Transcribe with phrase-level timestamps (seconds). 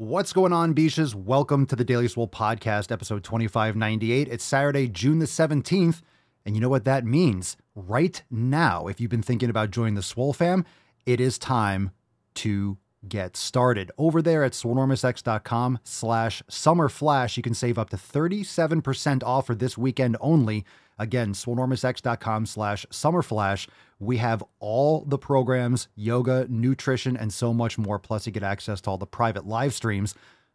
[0.00, 1.12] What's going on, Beaches?
[1.12, 4.28] Welcome to the Daily Swole Podcast, episode 2598.
[4.28, 6.02] It's Saturday, June the 17th.
[6.46, 7.56] And you know what that means?
[7.74, 10.64] Right now, if you've been thinking about joining the Swole fam,
[11.04, 11.90] it is time
[12.36, 13.90] to get started.
[13.98, 19.76] Over there at swolenormousx.com slash summerflash, you can save up to 37% off for this
[19.76, 20.64] weekend only.
[20.98, 23.68] Again, swolenormousx.com slash summerflash.
[24.00, 27.98] We have all the programs, yoga, nutrition, and so much more.
[27.98, 30.14] Plus, you get access to all the private live streams.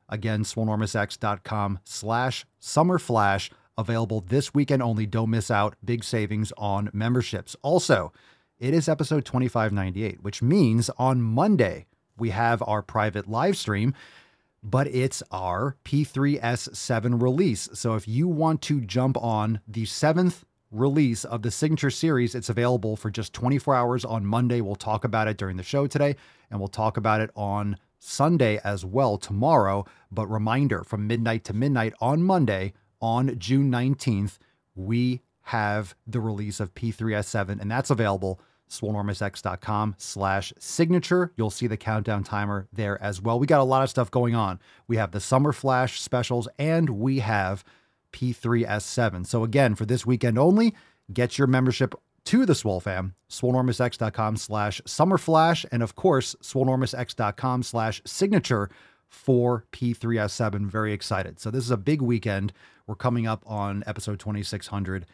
[0.10, 3.50] Again, swolenormousx.com slash summerflash.
[3.78, 5.06] Available this weekend only.
[5.06, 5.75] Don't miss out.
[5.84, 7.56] Big savings on memberships.
[7.64, 8.14] Also,
[8.60, 11.87] it is episode 2598, which means on Monday,
[12.18, 13.93] we have our private live stream
[14.63, 17.69] but it's our P3S7 release.
[17.73, 22.49] So if you want to jump on the seventh release of the signature series, it's
[22.49, 24.61] available for just 24 hours on Monday.
[24.61, 26.15] We'll talk about it during the show today,
[26.49, 29.86] and we'll talk about it on Sunday as well tomorrow.
[30.11, 34.38] But reminder from midnight to midnight on Monday, on June 19th,
[34.75, 38.39] we have the release of P3S7, and that's available
[38.80, 41.32] swolenormousx.com slash signature.
[41.36, 43.40] You'll see the countdown timer there as well.
[43.40, 44.60] We got a lot of stuff going on.
[44.88, 47.64] We have the Summer Flash specials and we have
[48.12, 49.26] P3S7.
[49.26, 50.74] So again, for this weekend only,
[51.12, 58.02] get your membership to the Swole fam, swolenormousx.com slash summerflash, and of course, swolenormousx.com slash
[58.06, 58.70] signature
[59.10, 60.68] for P3S7.
[60.68, 61.40] Very excited.
[61.40, 62.54] So this is a big weekend.
[62.88, 65.06] We're coming up on episode 2600.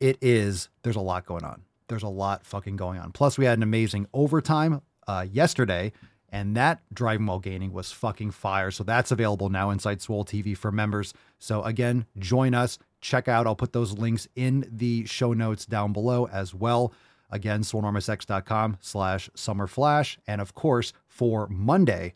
[0.00, 3.12] It is, there's a lot going on there's a lot fucking going on.
[3.12, 5.92] Plus, we had an amazing overtime uh, yesterday,
[6.28, 8.70] and that driving while gaining was fucking fire.
[8.70, 11.14] So that's available now inside Swole TV for members.
[11.38, 13.46] So again, join us, check out.
[13.46, 16.92] I'll put those links in the show notes down below as well.
[17.30, 20.16] Again, swolenormousx.com slash summerflash.
[20.26, 22.14] And of course, for Monday,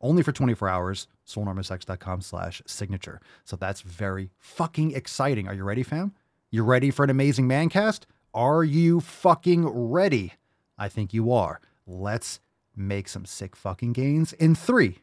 [0.00, 3.20] only for 24 hours, swolenormousx.com slash signature.
[3.44, 5.48] So that's very fucking exciting.
[5.48, 6.12] Are you ready, fam?
[6.50, 8.06] You ready for an amazing man cast?
[8.34, 10.32] Are you fucking ready?
[10.76, 11.60] I think you are.
[11.86, 12.40] Let's
[12.74, 14.98] make some sick fucking gains in three,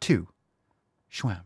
[0.00, 0.28] two,
[1.12, 1.42] shwam.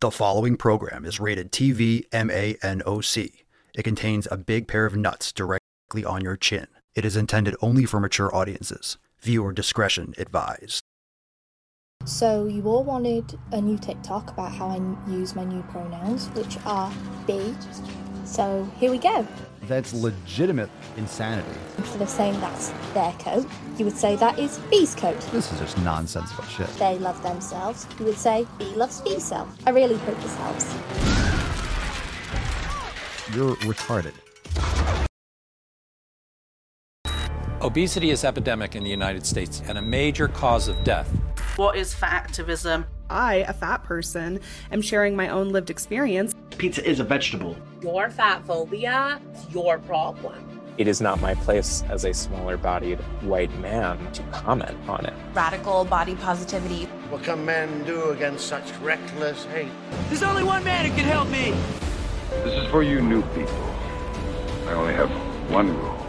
[0.00, 3.32] The following program is rated TV MANOC.
[3.74, 6.66] It contains a big pair of nuts directly on your chin.
[6.94, 8.98] It is intended only for mature audiences.
[9.22, 10.82] Viewer discretion advised.
[12.04, 16.58] So you all wanted a new TikTok about how I use my new pronouns, which
[16.66, 16.92] are
[17.26, 17.54] be,
[18.24, 19.26] so here we go.
[19.62, 21.48] That's legitimate insanity.
[21.78, 23.46] Instead of saying that's their coat,
[23.78, 25.18] you would say that is B's coat.
[25.32, 26.68] This is just nonsensical shit.
[26.76, 27.86] They love themselves.
[27.98, 29.48] You would say B loves B self.
[29.66, 30.74] I really hope this helps.
[33.34, 34.12] You're retarded.
[37.62, 41.08] Obesity is epidemic in the United States and a major cause of death.
[41.56, 42.84] What is fat activism?
[43.10, 46.34] I, a fat person, am sharing my own lived experience.
[46.58, 47.56] Pizza is a vegetable.
[47.82, 50.60] Your fat phobia is your problem.
[50.76, 55.14] It is not my place as a smaller bodied white man to comment on it.
[55.32, 56.86] Radical body positivity.
[57.10, 59.70] What can men do against such reckless hate?
[60.08, 61.54] There's only one man who can help me.
[62.42, 63.74] This is for you new people.
[64.66, 65.10] I only have
[65.50, 66.06] one rule.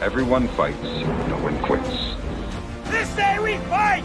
[0.00, 2.16] Everyone fights, no one quits.
[2.90, 4.04] This day we fight!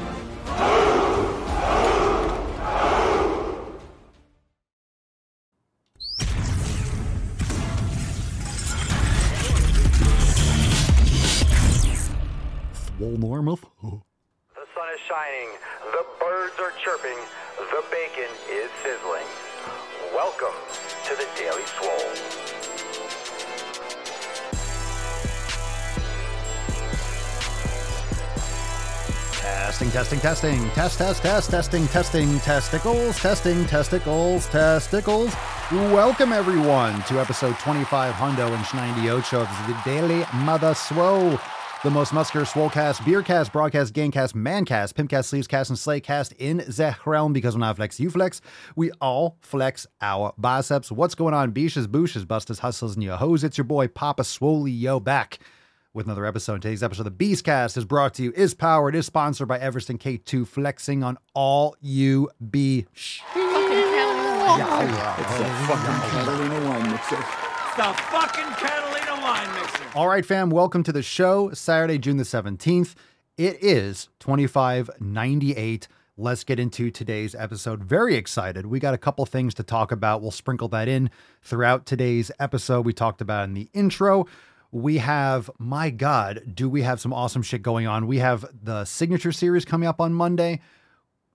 [14.55, 15.49] The sun is shining,
[15.91, 17.17] the birds are chirping,
[17.57, 19.27] the bacon is sizzling.
[20.13, 20.55] Welcome
[21.05, 22.52] to the Daily Swole.
[29.43, 35.35] Testing, testing, testing, test, test, test, testing, testing, testicles, testing, testicles, testicles.
[35.69, 41.37] Welcome everyone to episode 25 Hundo and Schneidy Ocho of the Daily Mother Swole.
[41.83, 47.33] The most muscular swolecast, beercast, broadcast, gamecast, mancast, pimpcast, sleevescast, and slaycast in the realm
[47.33, 48.39] because when I flex, you flex.
[48.77, 50.89] We all flex our biceps.
[50.89, 53.43] What's going on, beaches, booshes, busters, hustles, and your hoes?
[53.43, 55.39] It's your boy Papa Swolio back
[55.93, 56.59] with another episode.
[56.61, 59.89] Today's episode of the Beastcast is brought to you, is powered, is sponsored by Everest
[59.89, 62.87] K2, flexing on all you be.
[62.95, 63.35] It's the
[65.67, 67.15] fucking Catalina wine mixer.
[67.15, 69.83] It's the fucking Catalina wine mixer.
[69.95, 71.51] All right, fam, welcome to the show.
[71.53, 72.95] Saturday, June the 17th.
[73.37, 75.87] It is 2598.
[76.17, 77.83] Let's get into today's episode.
[77.83, 78.65] Very excited.
[78.65, 80.23] We got a couple things to talk about.
[80.23, 81.11] We'll sprinkle that in
[81.43, 82.83] throughout today's episode.
[82.83, 84.25] We talked about in the intro.
[84.73, 88.07] We have, my God, do we have some awesome shit going on?
[88.07, 90.61] We have the signature series coming up on Monday.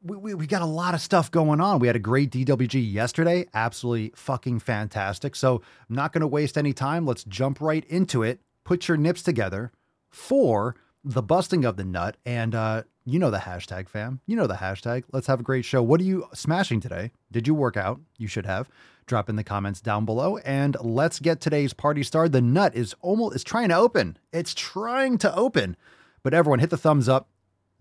[0.02, 1.78] We, we, we got a lot of stuff going on.
[1.78, 3.46] We had a great DWG yesterday.
[3.54, 5.36] Absolutely fucking fantastic.
[5.36, 7.06] So I'm not going to waste any time.
[7.06, 8.40] Let's jump right into it.
[8.64, 9.70] Put your nips together
[10.10, 10.74] for
[11.04, 12.16] the busting of the nut.
[12.26, 14.20] And uh, you know the hashtag, fam.
[14.26, 15.04] You know the hashtag.
[15.12, 15.82] Let's have a great show.
[15.82, 17.10] What are you smashing today?
[17.32, 18.00] Did you work out?
[18.18, 18.68] You should have.
[19.06, 22.32] Drop in the comments down below and let's get today's party started.
[22.32, 24.18] The nut is almost is trying to open.
[24.30, 25.76] It's trying to open.
[26.22, 27.30] But everyone hit the thumbs up,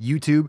[0.01, 0.47] YouTube,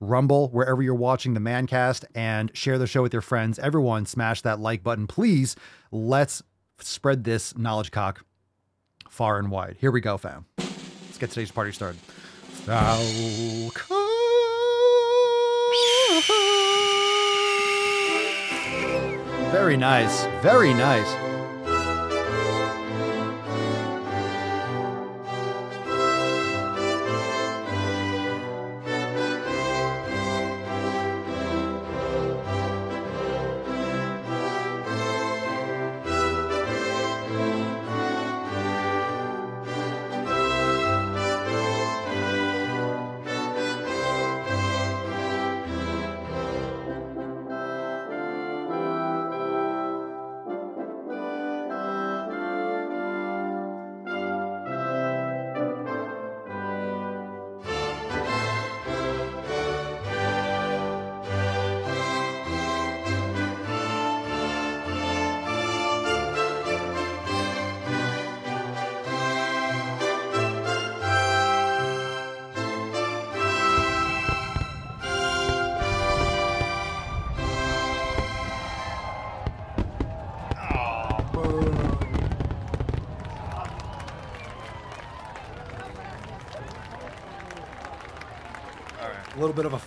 [0.00, 3.58] Rumble, wherever you're watching the Mancast, and share the show with your friends.
[3.58, 5.56] Everyone, smash that like button, please.
[5.90, 6.42] Let's
[6.78, 8.24] spread this knowledge cock
[9.08, 9.76] far and wide.
[9.80, 10.44] Here we go, fam.
[10.58, 11.98] Let's get today's party started.
[19.50, 20.26] Very nice.
[20.42, 21.37] Very nice.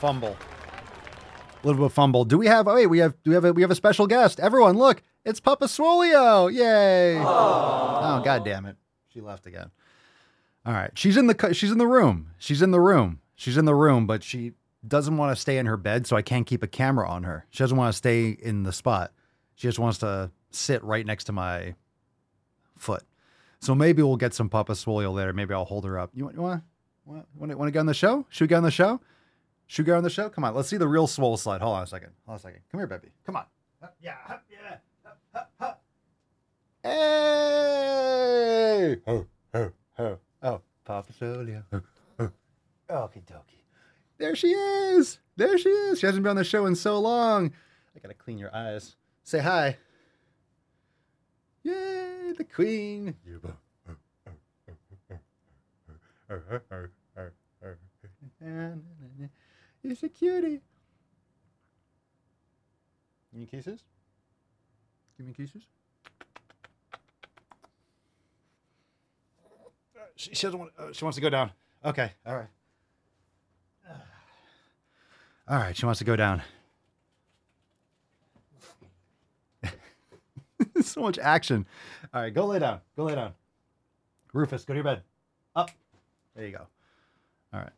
[0.01, 0.35] Fumble.
[1.63, 2.25] A little bit of fumble.
[2.25, 2.67] Do we have?
[2.67, 3.13] Oh, wait, we have.
[3.23, 3.45] Do we have?
[3.45, 4.39] A, we have a special guest.
[4.39, 5.03] Everyone, look!
[5.23, 6.51] It's Papa Swolio!
[6.51, 7.19] Yay!
[7.19, 8.77] Oh, god damn it!
[9.13, 9.69] She left again.
[10.65, 12.31] All right, she's in the she's in the room.
[12.39, 13.19] She's in the room.
[13.35, 14.53] She's in the room, but she
[14.87, 17.45] doesn't want to stay in her bed, so I can't keep a camera on her.
[17.51, 19.11] She doesn't want to stay in the spot.
[19.53, 21.75] She just wants to sit right next to my
[22.77, 23.03] foot.
[23.59, 25.33] So maybe we'll get some Papa Swolio later.
[25.33, 26.09] Maybe I'll hold her up.
[26.15, 26.35] You want?
[26.35, 26.63] You want?
[27.05, 28.25] Want, want, to, want to get on the show?
[28.29, 28.99] Should we get on the show?
[29.71, 30.27] Should we get on the show?
[30.29, 31.61] Come on, let's see the real swole slide.
[31.61, 32.11] Hold on a second.
[32.25, 32.59] Hold on a second.
[32.69, 33.07] Come here, baby.
[33.25, 33.45] Come on.
[33.79, 34.79] Hup, yeah, hup, yeah.
[35.05, 35.81] Hup, hup, hup.
[36.83, 36.91] Hey!
[39.07, 41.63] Oh, oh, oh, oh, Papa Swolio.
[41.71, 41.81] Oh,
[42.19, 42.31] oh.
[42.89, 43.63] Okie dokie.
[44.17, 45.19] There she is.
[45.37, 46.01] There she is.
[46.01, 47.53] She hasn't been on the show in so long.
[47.95, 48.97] I gotta clean your eyes.
[49.23, 49.77] Say hi.
[51.63, 53.15] Yay, the queen.
[59.83, 60.61] He's a cutie.
[63.31, 63.81] Give me kisses.
[65.17, 65.63] Give me kisses.
[69.95, 70.71] Uh, she, she doesn't want.
[70.77, 71.51] Uh, she wants to go down.
[71.83, 72.11] Okay.
[72.25, 72.49] All right.
[75.47, 75.75] All right.
[75.75, 76.41] She wants to go down.
[80.81, 81.65] so much action.
[82.13, 82.33] All right.
[82.33, 82.81] Go lay down.
[82.95, 83.33] Go lay down.
[84.33, 85.01] Rufus, go to your bed.
[85.55, 85.71] Up.
[86.35, 86.67] There you go.
[87.53, 87.71] All right.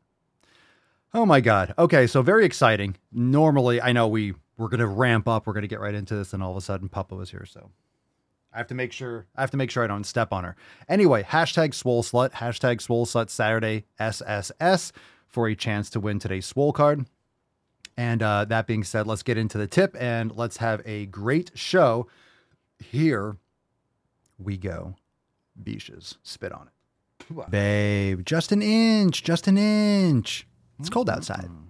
[1.13, 1.75] Oh my God.
[1.77, 2.95] Okay, so very exciting.
[3.11, 6.41] Normally, I know we we're gonna ramp up, we're gonna get right into this, and
[6.41, 7.69] all of a sudden Papa was here, so
[8.51, 10.55] I have to make sure I have to make sure I don't step on her.
[10.89, 14.91] Anyway, hashtag swole slut, hashtag swole slut Saturday SSS
[15.27, 17.05] for a chance to win today's swole card.
[17.95, 21.51] And uh, that being said, let's get into the tip and let's have a great
[21.53, 22.07] show.
[22.79, 23.37] Here
[24.39, 24.95] we go.
[25.61, 27.51] Beaches, spit on it.
[27.51, 30.47] Babe, just an inch, just an inch.
[30.83, 31.45] It's cold outside.
[31.45, 31.67] Mm.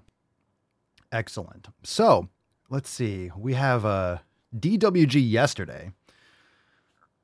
[1.11, 1.67] Excellent.
[1.83, 2.29] So
[2.71, 3.29] let's see.
[3.37, 4.17] We have uh,
[4.51, 5.91] a DWG yesterday.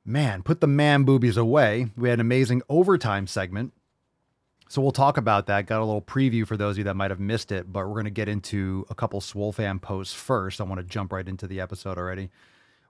[0.04, 1.88] Man, put the man boobies away.
[1.96, 3.72] We had an amazing overtime segment.
[4.68, 5.66] So we'll talk about that.
[5.66, 7.94] Got a little preview for those of you that might have missed it, but we're
[7.94, 10.60] going to get into a couple Swole fan posts first.
[10.60, 12.30] I want to jump right into the episode already.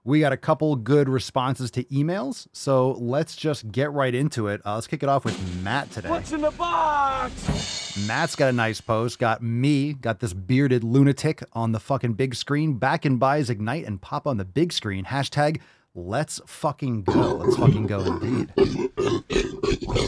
[0.03, 4.59] We got a couple good responses to emails, so let's just get right into it.
[4.65, 6.09] Uh, let's kick it off with Matt today.
[6.09, 8.07] What's in the box?
[8.07, 9.19] Matt's got a nice post.
[9.19, 12.79] Got me, got this bearded lunatic on the fucking big screen.
[12.79, 15.05] Back and buys Ignite and pop on the big screen.
[15.05, 15.61] Hashtag
[15.93, 17.35] let's fucking go.
[17.35, 18.51] Let's fucking go indeed.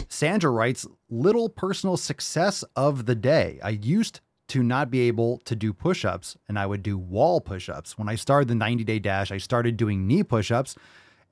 [0.08, 3.60] Sandra writes, little personal success of the day.
[3.62, 7.40] I used to not be able to do push ups, and I would do wall
[7.40, 7.96] push ups.
[7.96, 10.76] When I started the 90 day dash, I started doing knee push ups,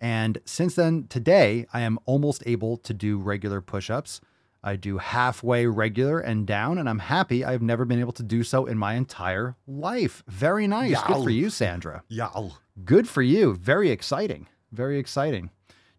[0.01, 4.21] And since then, today, I am almost able to do regular push ups.
[4.65, 8.43] I do halfway regular and down, and I'm happy I've never been able to do
[8.43, 10.23] so in my entire life.
[10.27, 11.01] Very nice.
[11.03, 12.03] Good for you, Sandra.
[12.09, 12.53] Yow.
[12.85, 13.55] Good for you.
[13.55, 14.49] Very exciting.
[14.73, 15.51] Very exciting.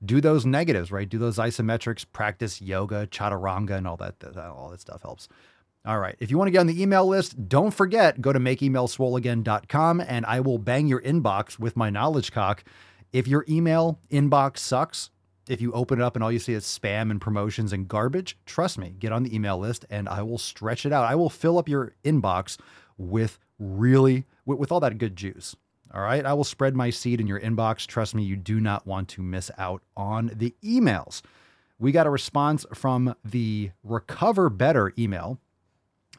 [0.03, 1.08] Do those negatives, right?
[1.08, 5.29] Do those isometrics, practice yoga, chaturanga, and all that all that stuff helps.
[5.86, 6.16] All right.
[6.20, 10.25] If you want to get on the email list, don't forget, go to makeemailswoleagain.com and
[10.25, 12.63] I will bang your inbox with my knowledge cock.
[13.12, 15.10] If your email inbox sucks,
[15.50, 18.38] if you open it up and all you see is spam and promotions and garbage,
[18.46, 21.04] trust me, get on the email list and I will stretch it out.
[21.04, 22.58] I will fill up your inbox
[22.98, 25.54] with really, with, with all that good juice.
[25.94, 26.25] All right.
[26.25, 27.86] I will spread my seed in your inbox.
[27.86, 31.22] Trust me, you do not want to miss out on the emails.
[31.78, 35.40] We got a response from the Recover Better email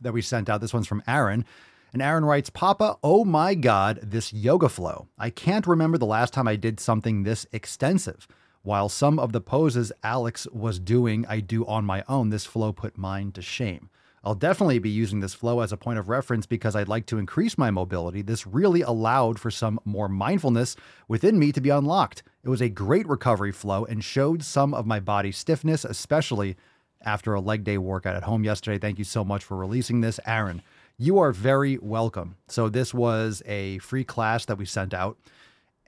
[0.01, 0.61] that we sent out.
[0.61, 1.45] This one's from Aaron.
[1.93, 5.07] And Aaron writes, Papa, oh my God, this yoga flow.
[5.17, 8.27] I can't remember the last time I did something this extensive.
[8.63, 12.73] While some of the poses Alex was doing, I do on my own, this flow
[12.73, 13.91] put mine to shame.
[14.25, 17.19] I'll definitely be using this flow as a point of reference because I'd like to
[17.19, 18.23] increase my mobility.
[18.23, 20.77] This really allowed for some more mindfulness
[21.09, 22.23] within me to be unlocked.
[22.43, 26.57] It was a great recovery flow and showed some of my body stiffness, especially
[27.05, 28.79] after a leg day workout at home yesterday.
[28.79, 30.63] Thank you so much for releasing this, Aaron.
[30.97, 32.37] You are very welcome.
[32.49, 35.19] So, this was a free class that we sent out.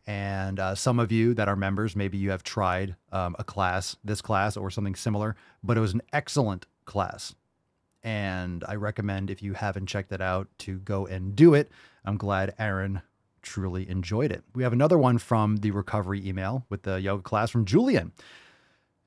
[0.06, 3.96] And uh, some of you that are members, maybe you have tried um, a class,
[4.04, 7.34] this class, or something similar, but it was an excellent class.
[8.04, 11.70] And I recommend if you haven't checked it out to go and do it.
[12.04, 13.02] I'm glad Aaron
[13.42, 14.44] truly enjoyed it.
[14.54, 18.12] We have another one from the recovery email with the yoga class from Julian.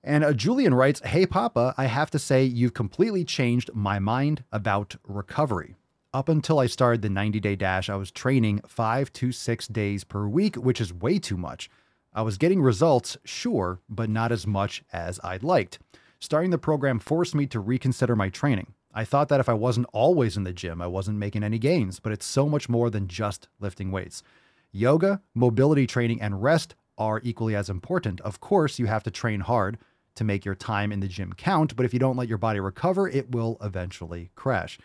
[0.03, 4.43] And uh, Julian writes, Hey, Papa, I have to say you've completely changed my mind
[4.51, 5.75] about recovery.
[6.13, 10.03] Up until I started the 90 day dash, I was training five to six days
[10.03, 11.69] per week, which is way too much.
[12.13, 15.79] I was getting results, sure, but not as much as I'd liked.
[16.19, 18.73] Starting the program forced me to reconsider my training.
[18.93, 21.99] I thought that if I wasn't always in the gym, I wasn't making any gains,
[21.99, 24.23] but it's so much more than just lifting weights.
[24.71, 28.19] Yoga, mobility training, and rest are equally as important.
[28.21, 29.77] Of course, you have to train hard
[30.19, 32.59] to make your time in the gym count, but if you don't let your body
[32.59, 34.77] recover, it will eventually crash.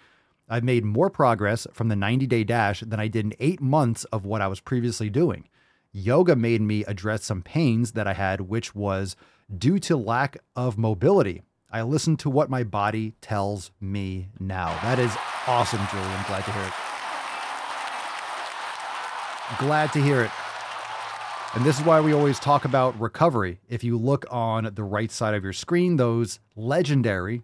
[0.49, 4.05] I've made more progress from the 90 day dash than I did in eight months
[4.05, 5.49] of what I was previously doing.
[5.93, 9.17] Yoga made me address some pains that I had, which was
[9.59, 11.43] due to lack of mobility.
[11.69, 14.69] I listen to what my body tells me now.
[14.83, 15.13] That is
[15.49, 16.25] awesome, Julian.
[16.29, 16.73] Glad to hear it.
[19.59, 20.31] Glad to hear it.
[21.55, 23.61] And this is why we always talk about recovery.
[23.69, 27.43] If you look on the right side of your screen, those legendary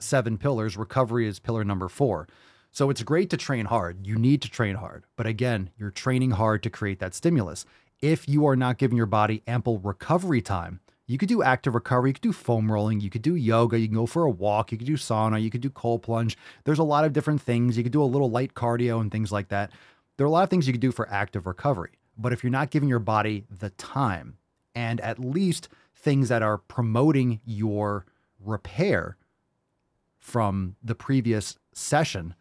[0.00, 2.26] seven pillars, recovery is pillar number four.
[2.72, 4.04] So it's great to train hard.
[4.04, 5.04] You need to train hard.
[5.14, 7.64] But again, you're training hard to create that stimulus.
[8.00, 12.10] If you are not giving your body ample recovery time, you could do active recovery,
[12.10, 14.72] you could do foam rolling, you could do yoga, you can go for a walk,
[14.72, 16.36] you could do sauna, you could do cold plunge.
[16.64, 17.76] There's a lot of different things.
[17.76, 19.70] You could do a little light cardio and things like that.
[20.16, 21.92] There are a lot of things you could do for active recovery.
[22.16, 24.36] But if you're not giving your body the time
[24.74, 28.06] and at least things that are promoting your
[28.40, 29.16] repair
[30.18, 32.34] from the previous session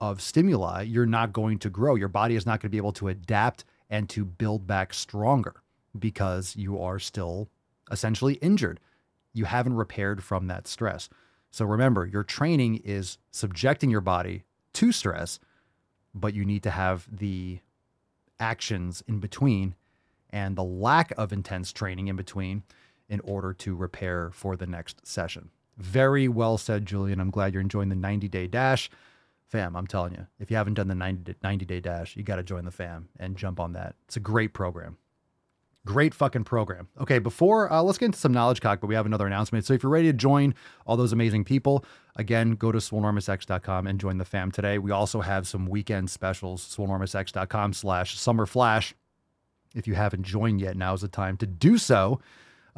[0.00, 1.94] of stimuli, you're not going to grow.
[1.94, 5.62] Your body is not going to be able to adapt and to build back stronger
[5.98, 7.48] because you are still
[7.90, 8.80] essentially injured.
[9.32, 11.08] You haven't repaired from that stress.
[11.50, 14.44] So remember, your training is subjecting your body
[14.74, 15.38] to stress,
[16.14, 17.60] but you need to have the
[18.40, 19.74] actions in between
[20.30, 22.62] and the lack of intense training in between
[23.08, 25.50] in order to repair for the next session.
[25.76, 27.20] Very well said, Julian.
[27.20, 28.90] I'm glad you're enjoying the 90 day dash.
[29.46, 32.42] Fam, I'm telling you, if you haven't done the 90 day dash, you got to
[32.42, 33.94] join the fam and jump on that.
[34.06, 34.98] It's a great program.
[35.86, 36.88] Great fucking program.
[37.00, 39.64] Okay, before uh, let's get into some knowledge cock, but we have another announcement.
[39.64, 40.54] So if you're ready to join
[40.86, 41.84] all those amazing people,
[42.16, 44.78] again, go to swolenormousx.com and join the fam today.
[44.78, 48.94] We also have some weekend specials, swolenormousx.com slash summer flash.
[49.74, 52.20] If you haven't joined yet, now is the time to do so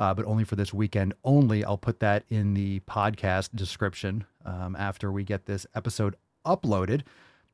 [0.00, 1.62] uh, but only for this weekend only.
[1.62, 6.16] I'll put that in the podcast description um, after we get this episode
[6.46, 7.02] uploaded.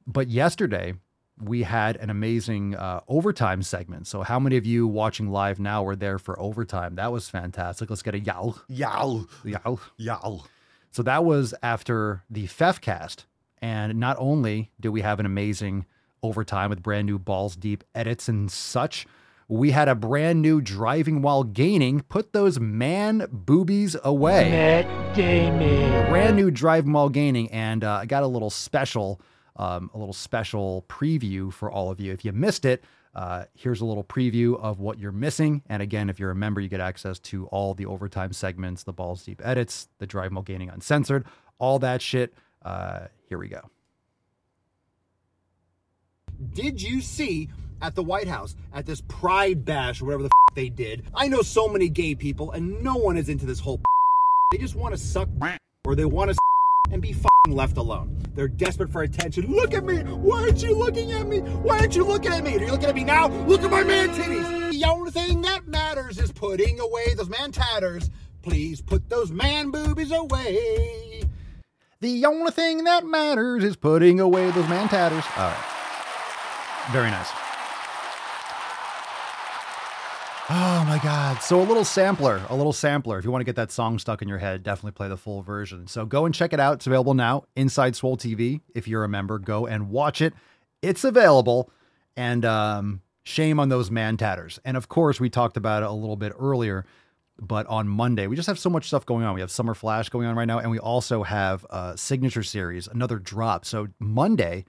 [0.06, 0.94] But yesterday,
[1.40, 4.06] we had an amazing uh, overtime segment.
[4.06, 6.94] So, how many of you watching live now were there for overtime?
[6.94, 7.90] That was fantastic.
[7.90, 8.58] Let's get a yowl.
[8.68, 9.26] Yowl.
[9.44, 9.80] Yowl.
[9.96, 10.46] Yowl.
[10.90, 13.24] So, that was after the FEFcast.
[13.62, 15.86] And not only do we have an amazing
[16.22, 19.06] overtime with brand new balls deep edits and such,
[19.48, 22.00] we had a brand new driving while gaining.
[22.00, 24.50] Put those man boobies away.
[24.50, 26.10] Matt Damon.
[26.10, 29.20] Brand new driving while gaining, and uh, I got a little special,
[29.56, 32.12] um, a little special preview for all of you.
[32.12, 32.82] If you missed it,
[33.16, 35.62] Uh, here's a little preview of what you're missing.
[35.70, 38.92] And again, if you're a member, you get access to all the overtime segments, the
[38.92, 41.24] balls deep edits, the drive gaining uncensored,
[41.58, 42.34] all that shit.
[42.62, 43.62] Uh, here we go.
[46.52, 47.48] Did you see
[47.80, 51.04] at the White House at this Pride Bash or whatever the f- they did?
[51.14, 53.80] I know so many gay people, and no one is into this whole.
[54.52, 55.30] They just want to suck
[55.86, 56.36] or they want to
[56.92, 57.14] and be
[57.52, 58.16] left alone.
[58.34, 59.46] They're desperate for attention.
[59.46, 59.98] Look at me!
[59.98, 61.40] Why aren't you looking at me?
[61.40, 62.56] Why aren't you looking at me?
[62.56, 63.28] Are you looking at me now?
[63.28, 64.72] Look at my man titties!
[64.72, 68.10] The only thing that matters is putting away those man tatters.
[68.42, 71.22] Please put those man boobies away.
[72.00, 75.24] The only thing that matters is putting away those man tatters.
[75.36, 75.64] All right.
[76.92, 77.45] Very nice.
[80.48, 81.42] Oh my God.
[81.42, 83.18] So, a little sampler, a little sampler.
[83.18, 85.42] If you want to get that song stuck in your head, definitely play the full
[85.42, 85.88] version.
[85.88, 86.74] So, go and check it out.
[86.74, 88.60] It's available now inside Swole TV.
[88.72, 90.34] If you're a member, go and watch it.
[90.82, 91.72] It's available.
[92.16, 94.60] And um, shame on those man tatters.
[94.64, 96.86] And of course, we talked about it a little bit earlier,
[97.40, 99.34] but on Monday, we just have so much stuff going on.
[99.34, 102.86] We have Summer Flash going on right now, and we also have a signature series,
[102.86, 103.64] another drop.
[103.64, 104.64] So, Monday,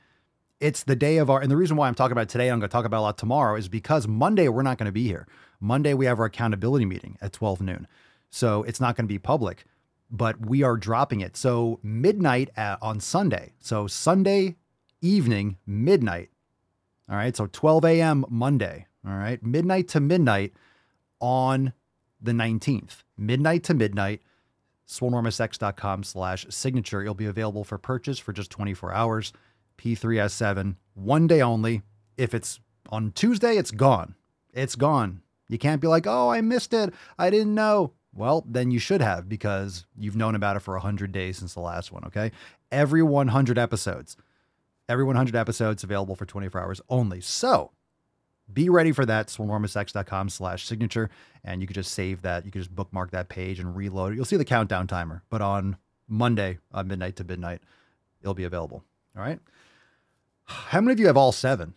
[0.60, 2.67] it's the day of our, and the reason why I'm talking about today, I'm going
[2.67, 5.27] to talk about a lot tomorrow, is because Monday, we're not going to be here.
[5.60, 7.88] Monday, we have our accountability meeting at 12 noon.
[8.30, 9.66] So it's not going to be public,
[10.10, 11.36] but we are dropping it.
[11.38, 13.54] So midnight at, on Sunday.
[13.60, 14.56] So Sunday
[15.02, 16.30] evening, midnight.
[17.10, 17.36] All right.
[17.36, 18.26] So 12 a.m.
[18.30, 18.86] Monday.
[19.08, 19.42] All right.
[19.44, 20.54] Midnight to midnight
[21.20, 21.74] on
[22.22, 23.04] the 19th.
[23.18, 24.22] Midnight to midnight.
[24.88, 27.02] SwoleNormousX.com slash signature.
[27.02, 29.34] It'll be available for purchase for just 24 hours.
[29.78, 31.82] P3S7, one day only.
[32.18, 32.60] If it's
[32.90, 34.16] on Tuesday, it's gone.
[34.54, 35.22] It's gone.
[35.50, 36.94] You can't be like, oh, I missed it.
[37.18, 37.94] I didn't know.
[38.13, 41.60] Well, then you should have because you've known about it for 100 days since the
[41.60, 42.32] last one, okay?
[42.72, 44.18] Every 100 episodes,
[44.89, 47.22] every 100 episodes available for 24 hours only.
[47.22, 47.72] So
[48.51, 51.10] be ready for that, swolenormousx.com slash signature.
[51.44, 52.46] And you could just save that.
[52.46, 54.16] You could just bookmark that page and reload it.
[54.16, 55.77] You'll see the countdown timer, but on
[56.08, 57.62] Monday, uh, midnight to midnight,
[58.22, 58.84] it'll be available.
[59.16, 59.39] All right.
[60.46, 61.74] How many of you have all seven?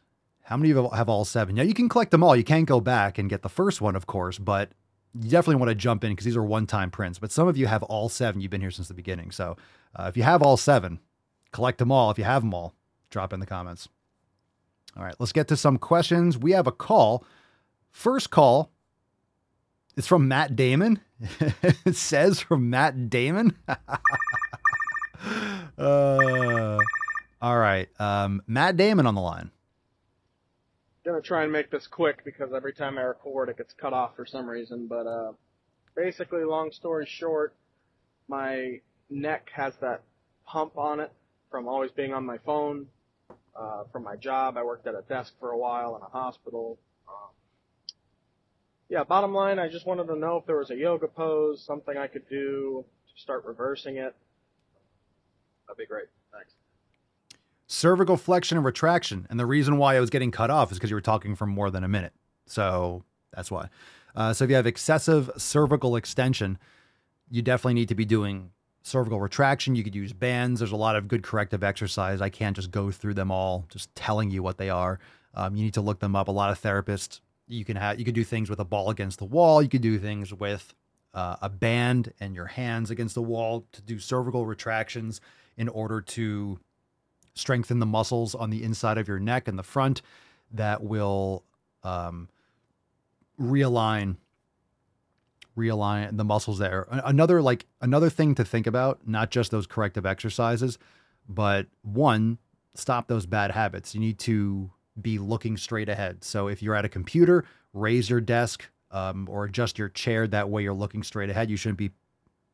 [0.51, 1.57] How many of you have all seven?
[1.57, 2.35] Yeah, you can collect them all.
[2.35, 4.73] You can't go back and get the first one, of course, but
[5.15, 7.21] you definitely want to jump in because these are one time prints.
[7.21, 8.41] But some of you have all seven.
[8.41, 9.31] You've been here since the beginning.
[9.31, 9.57] So
[9.95, 10.99] uh, if you have all seven,
[11.53, 12.11] collect them all.
[12.11, 12.75] If you have them all,
[13.11, 13.89] drop in the comments.
[14.97, 16.37] All right, let's get to some questions.
[16.37, 17.25] We have a call.
[17.93, 18.73] First call
[19.97, 20.99] is from Matt Damon.
[21.85, 23.57] it says from Matt Damon.
[25.79, 26.79] uh,
[27.41, 29.53] all right, um, Matt Damon on the line
[31.05, 34.17] gonna try and make this quick because every time I record it gets cut off
[34.17, 34.87] for some reason.
[34.87, 35.33] But uh,
[35.97, 37.55] basically, long story short,
[38.29, 40.03] my neck has that
[40.45, 41.13] hump on it
[41.51, 42.87] from always being on my phone.
[43.57, 46.79] Uh, from my job, I worked at a desk for a while in a hospital.
[47.09, 47.31] Um,
[48.89, 51.97] yeah, bottom line, I just wanted to know if there was a yoga pose, something
[51.97, 52.85] I could do
[53.15, 54.15] to start reversing it.
[55.67, 56.07] That'd be great.
[56.33, 56.53] Thanks
[57.71, 59.29] cervical flexion and retraction.
[59.31, 61.47] And the reason why I was getting cut off is because you were talking for
[61.47, 62.13] more than a minute.
[62.47, 63.69] So that's why.
[64.17, 66.59] Uh, so if you have excessive cervical extension,
[67.31, 68.51] you definitely need to be doing
[68.83, 69.77] cervical retraction.
[69.77, 70.59] You could use bands.
[70.59, 72.21] There's a lot of good corrective exercise.
[72.21, 74.99] I can't just go through them all, just telling you what they are.
[75.35, 76.27] Um, you need to look them up.
[76.27, 79.21] A lot of therapists, you can have, you can do things with a ball against
[79.21, 79.63] the wall.
[79.63, 80.75] You could do things with
[81.15, 85.21] uh, a band and your hands against the wall to do cervical retractions
[85.57, 86.59] in order to
[87.35, 90.03] strengthen the muscles on the inside of your neck and the front
[90.53, 91.45] that will
[91.83, 92.29] um,
[93.41, 94.17] realign
[95.57, 96.87] realign the muscles there.
[96.91, 100.79] Another like another thing to think about not just those corrective exercises
[101.29, 102.39] but one
[102.75, 103.95] stop those bad habits.
[103.95, 106.25] You need to be looking straight ahead.
[106.25, 110.49] So if you're at a computer raise your desk um, or adjust your chair that
[110.49, 111.51] way you're looking straight ahead.
[111.51, 111.91] You shouldn't be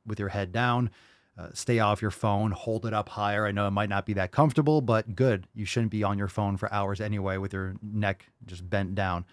[0.06, 0.90] with your head down
[1.38, 3.46] uh, stay off your phone, hold it up higher.
[3.46, 5.46] I know it might not be that comfortable, but good.
[5.54, 9.26] You shouldn't be on your phone for hours anyway with your neck just bent down.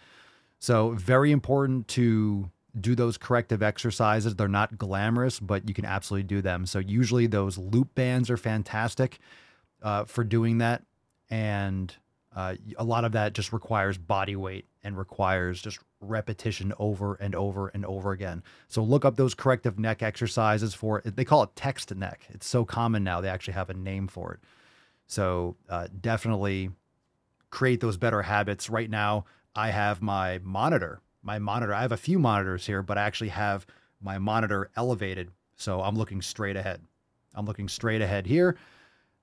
[0.59, 4.35] So, very important to do those corrective exercises.
[4.35, 6.65] They're not glamorous, but you can absolutely do them.
[6.65, 9.19] So, usually those loop bands are fantastic
[9.81, 10.83] uh, for doing that.
[11.29, 11.93] And
[12.35, 17.35] uh, a lot of that just requires body weight and requires just repetition over and
[17.35, 18.43] over and over again.
[18.67, 22.27] So look up those corrective neck exercises for they call it text neck.
[22.29, 24.39] It's so common now they actually have a name for it.
[25.07, 26.71] So uh, definitely
[27.49, 28.69] create those better habits.
[28.69, 31.01] Right now, I have my monitor.
[31.21, 31.73] My monitor.
[31.73, 33.65] I have a few monitors here, but I actually have
[34.01, 36.81] my monitor elevated, so I'm looking straight ahead.
[37.33, 38.57] I'm looking straight ahead here.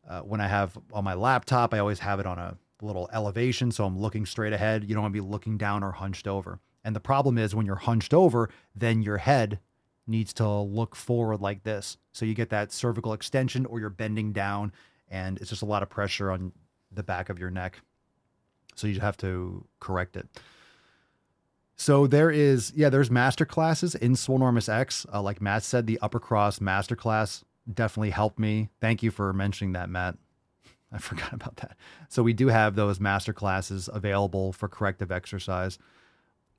[0.08, 3.70] Uh, when I have on my laptop, I always have it on a little elevation.
[3.70, 4.84] So I'm looking straight ahead.
[4.84, 6.58] You don't want to be looking down or hunched over.
[6.84, 9.60] And the problem is when you're hunched over, then your head
[10.06, 11.96] needs to look forward like this.
[12.12, 14.72] So you get that cervical extension or you're bending down
[15.08, 16.52] and it's just a lot of pressure on
[16.90, 17.80] the back of your neck.
[18.74, 20.28] So you have to correct it.
[21.76, 25.06] So there is, yeah, there's master classes in Swolenormous X.
[25.12, 28.68] Uh, like Matt said, the upper cross master class definitely helped me.
[28.80, 30.16] Thank you for mentioning that, Matt.
[30.92, 31.76] I forgot about that.
[32.08, 35.78] So we do have those master classes available for corrective exercise,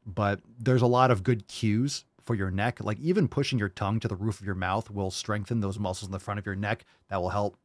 [0.06, 2.84] but there's a lot of good cues for your neck.
[2.84, 6.08] Like even pushing your tongue to the roof of your mouth will strengthen those muscles
[6.08, 6.86] in the front of your neck.
[7.10, 7.58] That will help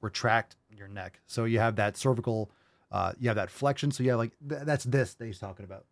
[0.00, 1.20] retract your neck.
[1.26, 2.50] So you have that cervical,
[2.90, 3.90] uh, you have that flexion.
[3.90, 5.84] So you have like th- that's this that he's talking about.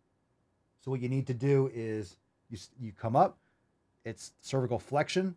[0.81, 2.17] So what you need to do is
[2.49, 3.37] you you come up,
[4.03, 5.35] it's cervical flexion.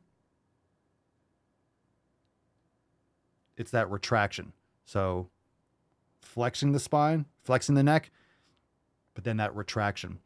[3.56, 4.52] It's that retraction.
[4.84, 5.28] So
[6.20, 8.10] flexing the spine, flexing the neck,
[9.16, 10.20] but then that retraction.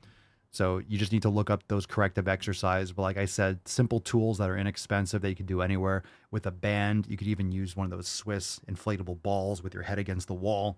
[0.50, 2.92] So you just need to look up those corrective exercise.
[2.92, 6.44] But like I said, simple tools that are inexpensive that you can do anywhere with
[6.44, 7.06] a band.
[7.08, 10.34] You could even use one of those Swiss inflatable balls with your head against the
[10.34, 10.76] wall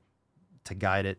[0.64, 1.18] to guide it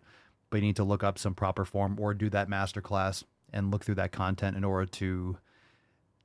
[0.53, 3.71] but you need to look up some proper form or do that master class and
[3.71, 5.35] look through that content in order to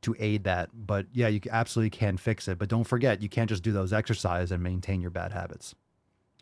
[0.02, 0.68] to aid that.
[0.74, 2.58] But yeah, you absolutely can fix it.
[2.58, 5.74] But don't forget, you can't just do those exercises and maintain your bad habits.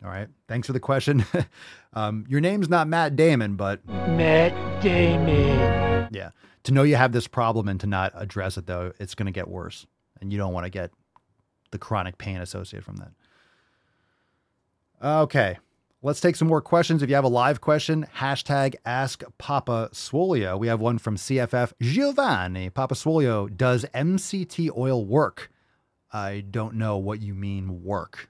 [0.03, 0.27] All right.
[0.47, 1.25] Thanks for the question.
[1.93, 6.09] um, your name's not Matt Damon, but Matt Damon.
[6.11, 6.31] Yeah.
[6.63, 9.31] To know you have this problem and to not address it, though, it's going to
[9.31, 9.87] get worse.
[10.21, 10.91] And you don't want to get
[11.71, 13.11] the chronic pain associated from that.
[15.01, 15.57] Okay.
[16.03, 17.01] Let's take some more questions.
[17.01, 20.57] If you have a live question, hashtag ask Papa Swolio.
[20.59, 22.69] We have one from CFF Giovanni.
[22.69, 25.51] Papa Swolio, does MCT oil work?
[26.13, 28.29] I don't know what you mean work.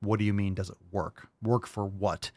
[0.00, 1.28] What do you mean does it work?
[1.42, 2.30] Work for what?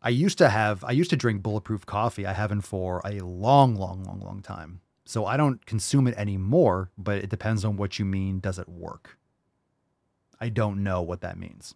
[0.00, 2.26] I used to have I used to drink bulletproof coffee.
[2.26, 4.80] I haven't for a long, long, long, long time.
[5.04, 8.68] So I don't consume it anymore, but it depends on what you mean does it
[8.68, 9.18] work.
[10.40, 11.74] I don't know what that means.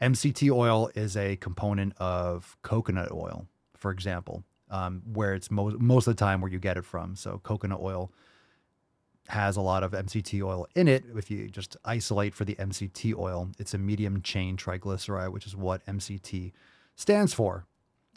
[0.00, 6.06] MCT oil is a component of coconut oil, for example, um, where it's most most
[6.06, 7.16] of the time where you get it from.
[7.16, 8.12] So coconut oil
[9.28, 11.04] has a lot of MCT oil in it.
[11.16, 15.56] If you just isolate for the MCT oil, it's a medium chain triglyceride, which is
[15.56, 16.52] what MCT
[16.96, 17.64] stands for.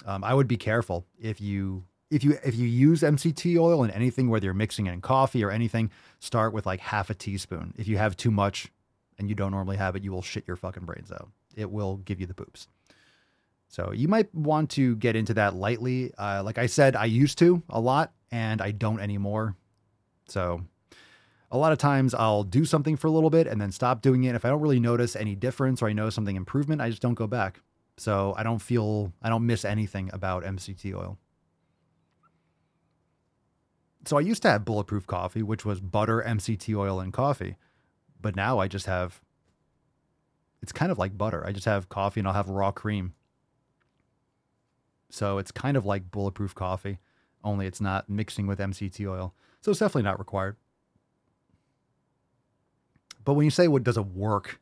[0.06, 3.92] Um, I would be careful if you if you if you use MCT oil in
[3.92, 7.74] anything, whether you're mixing it in coffee or anything, start with like half a teaspoon.
[7.78, 8.72] If you have too much
[9.18, 11.98] and you don't normally have it, you will shit your fucking brains out it will
[11.98, 12.68] give you the poops.
[13.68, 16.14] So you might want to get into that lightly.
[16.18, 19.58] Uh, like I said, I used to a lot and I don't anymore.
[20.30, 20.62] So
[21.52, 24.24] a lot of times I'll do something for a little bit and then stop doing
[24.26, 24.36] it.
[24.36, 27.14] If I don't really notice any difference or I notice something improvement, I just don't
[27.14, 27.62] go back.
[27.98, 31.18] So I don't feel, I don't miss anything about MCT oil.
[34.06, 37.58] So I used to have bulletproof coffee, which was butter, MCT oil, and coffee.
[38.22, 39.22] But now I just have
[40.62, 41.46] it's kind of like butter.
[41.46, 43.14] I just have coffee and I'll have raw cream.
[45.10, 47.00] So it's kind of like bulletproof coffee,
[47.44, 49.34] only it's not mixing with MCT oil.
[49.62, 50.58] So it's definitely not required.
[53.28, 54.62] But when you say what does it work,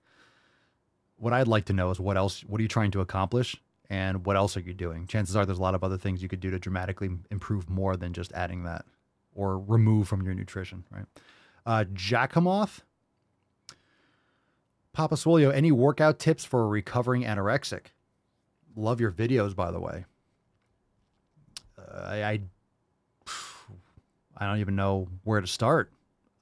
[1.18, 3.56] what I'd like to know is what else what are you trying to accomplish
[3.92, 5.06] and what else are you doing?
[5.06, 7.96] Chances are there's a lot of other things you could do to dramatically improve more
[7.96, 8.84] than just adding that
[9.36, 11.06] or remove from your nutrition, right?
[11.64, 12.82] Uh Jackamoth
[14.94, 17.92] Papa Swolio, any workout tips for a recovering anorexic?
[18.76, 20.06] Love your videos, by the way.
[21.78, 22.40] Uh, I, I,
[24.38, 25.92] I don't even know where to start.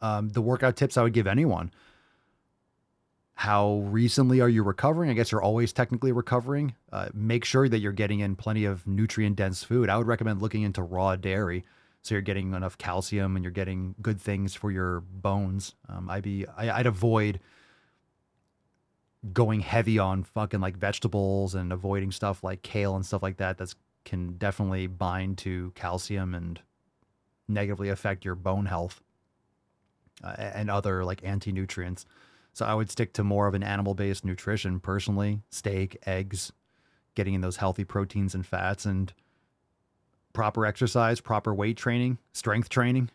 [0.02, 1.72] Um, the workout tips I would give anyone.
[3.36, 5.10] How recently are you recovering?
[5.10, 6.76] I guess you're always technically recovering.
[6.91, 9.89] Uh, make sure that you're getting in plenty of nutrient dense food.
[9.89, 11.63] I would recommend looking into raw dairy
[12.04, 15.74] so you're getting enough calcium and you're getting good things for your bones.
[15.88, 17.39] Um, I'd be I, I'd avoid
[19.32, 23.58] going heavy on fucking like vegetables and avoiding stuff like kale and stuff like that
[23.58, 26.60] that's can definitely bind to calcium and
[27.48, 29.02] negatively affect your bone health
[30.22, 32.06] uh, and other like anti-nutrients.
[32.54, 36.52] So I would stick to more of an animal-based nutrition personally, steak, eggs,
[37.16, 39.12] getting in those healthy proteins and fats and
[40.34, 43.10] proper exercise, proper weight training, strength training.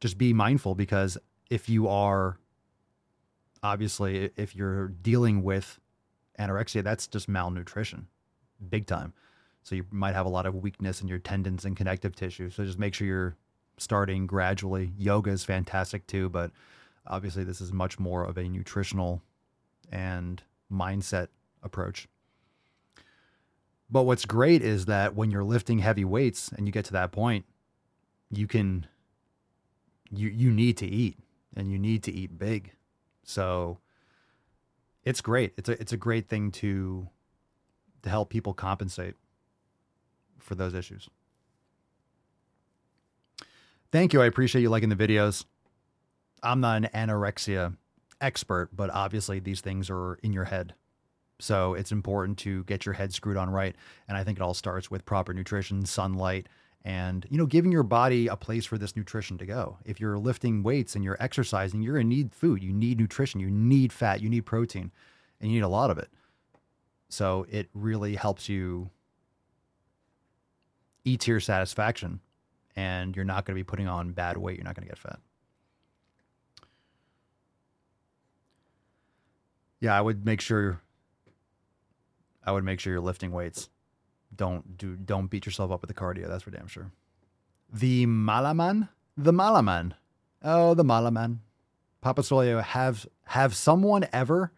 [0.00, 1.16] Just be mindful because
[1.48, 2.38] if you are
[3.62, 5.78] obviously if you're dealing with
[6.38, 8.08] anorexia, that's just malnutrition,
[8.68, 9.12] big time.
[9.62, 12.50] So you might have a lot of weakness in your tendons and connective tissue.
[12.50, 13.36] So just make sure you're
[13.78, 14.92] starting gradually.
[14.98, 16.50] Yoga is fantastic too, but
[17.06, 19.22] obviously this is much more of a nutritional
[19.90, 21.28] and mindset
[21.62, 22.08] approach.
[23.90, 27.12] But what's great is that when you're lifting heavy weights and you get to that
[27.12, 27.44] point,
[28.30, 28.86] you can
[30.10, 31.18] you you need to eat
[31.54, 32.72] and you need to eat big.
[33.24, 33.78] So
[35.04, 35.52] it's great.
[35.56, 37.08] It's a it's a great thing to
[38.02, 39.14] to help people compensate
[40.38, 41.08] for those issues.
[43.90, 44.22] Thank you.
[44.22, 45.44] I appreciate you liking the videos.
[46.42, 47.76] I'm not an anorexia
[48.20, 50.74] expert, but obviously these things are in your head.
[51.40, 53.74] So it's important to get your head screwed on right.
[54.08, 56.48] And I think it all starts with proper nutrition, sunlight,
[56.84, 59.78] and you know, giving your body a place for this nutrition to go.
[59.84, 62.62] If you're lifting weights and you're exercising, you're gonna need food.
[62.62, 64.92] You need nutrition, you need fat, you need protein,
[65.40, 66.08] and you need a lot of it.
[67.08, 68.90] So it really helps you
[71.04, 72.20] eat to your satisfaction
[72.76, 74.56] and you're not going to be putting on bad weight.
[74.56, 75.18] You're not going to get fat.
[79.82, 80.80] Yeah, I would make sure
[82.44, 83.68] I would make sure you're lifting weights.
[84.34, 86.92] Don't do don't beat yourself up with the cardio, that's for damn sure.
[87.72, 88.88] The Malaman?
[89.16, 89.94] The Malaman.
[90.40, 91.38] Oh, the Malaman.
[92.00, 94.52] Papa Swolio, have have someone ever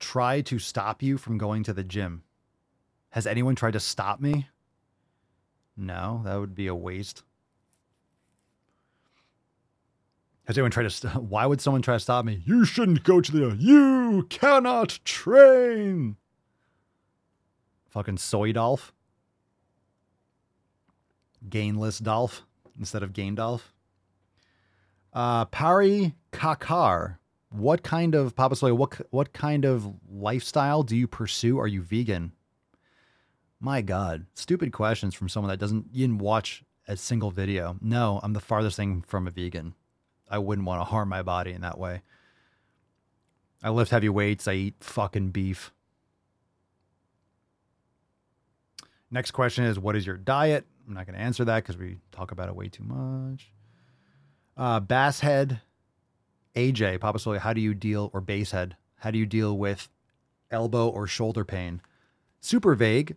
[0.00, 2.24] tried to stop you from going to the gym?
[3.10, 4.48] Has anyone tried to stop me?
[5.76, 7.22] No, that would be a waste.
[10.46, 10.90] Has anyone tried to?
[10.90, 12.42] St- Why would someone try to stop me?
[12.44, 13.56] You shouldn't go to the.
[13.58, 16.16] You cannot train.
[17.90, 18.92] Fucking soy Dolph.
[21.48, 22.42] Gainless Dolph
[22.78, 23.72] instead of Gain Dolph.
[25.12, 27.18] Uh, Pari Kakar.
[27.50, 28.72] What kind of Papa Soy?
[28.72, 31.58] What what kind of lifestyle do you pursue?
[31.58, 32.32] Are you vegan?
[33.60, 37.76] My God, stupid questions from someone that doesn't even watch a single video.
[37.80, 39.74] No, I'm the farthest thing from a vegan.
[40.32, 42.00] I wouldn't want to harm my body in that way.
[43.62, 44.48] I lift heavy weights.
[44.48, 45.72] I eat fucking beef.
[49.10, 50.66] Next question is What is your diet?
[50.88, 53.52] I'm not going to answer that because we talk about it way too much.
[54.56, 55.60] Uh, bass head,
[56.56, 59.88] AJ, Papa Soy, how do you deal, or base head, how do you deal with
[60.50, 61.80] elbow or shoulder pain?
[62.40, 63.16] Super vague,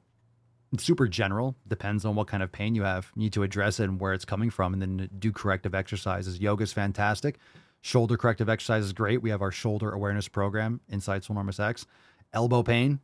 [0.79, 1.55] super general.
[1.67, 3.11] Depends on what kind of pain you have.
[3.15, 6.39] You need to address it and where it's coming from, and then do corrective exercises.
[6.39, 7.39] Yoga is fantastic.
[7.81, 9.21] Shoulder corrective exercise is great.
[9.21, 11.85] We have our shoulder awareness program inside Swolenormous X.
[12.33, 12.99] Elbow pain,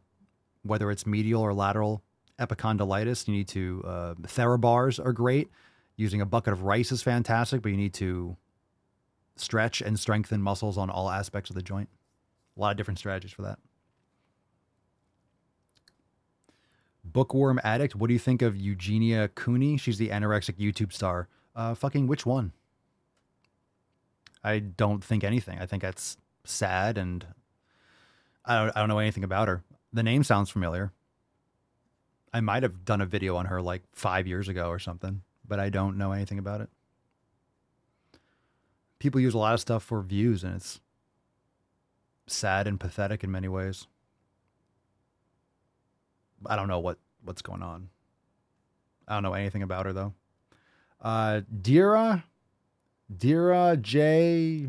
[0.63, 2.03] whether it's medial or lateral
[2.39, 5.49] epicondylitis, you need to, uh, Therabars are great.
[5.95, 8.36] Using a bucket of rice is fantastic, but you need to
[9.36, 11.89] stretch and strengthen muscles on all aspects of the joint.
[12.57, 13.60] A lot of different strategies for that.
[17.03, 19.77] Bookworm Addict, what do you think of Eugenia Cooney?
[19.77, 21.27] She's the anorexic YouTube star.
[21.55, 22.53] Uh, fucking which one?
[24.43, 25.59] I don't think anything.
[25.59, 27.25] I think that's sad and
[28.45, 29.63] I don't, I don't know anything about her.
[29.93, 30.91] The name sounds familiar.
[32.33, 35.59] I might have done a video on her like five years ago or something, but
[35.59, 36.69] I don't know anything about it.
[38.99, 40.79] People use a lot of stuff for views and it's
[42.27, 43.87] sad and pathetic in many ways.
[46.45, 47.89] I don't know what what's going on.
[49.08, 50.13] I don't know anything about her though.
[51.01, 52.23] Uh, Dira,
[53.15, 54.67] Dira J,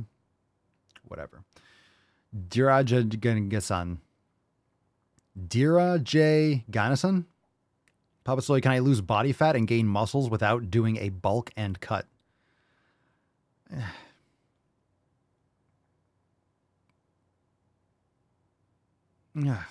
[1.06, 1.44] whatever.
[2.48, 3.98] Dira J Ganesan.
[5.48, 7.26] Dira J Ganesan.
[8.24, 11.80] Papa Soy, can I lose body fat and gain muscles without doing a bulk and
[11.80, 12.06] cut?
[19.34, 19.62] Yeah.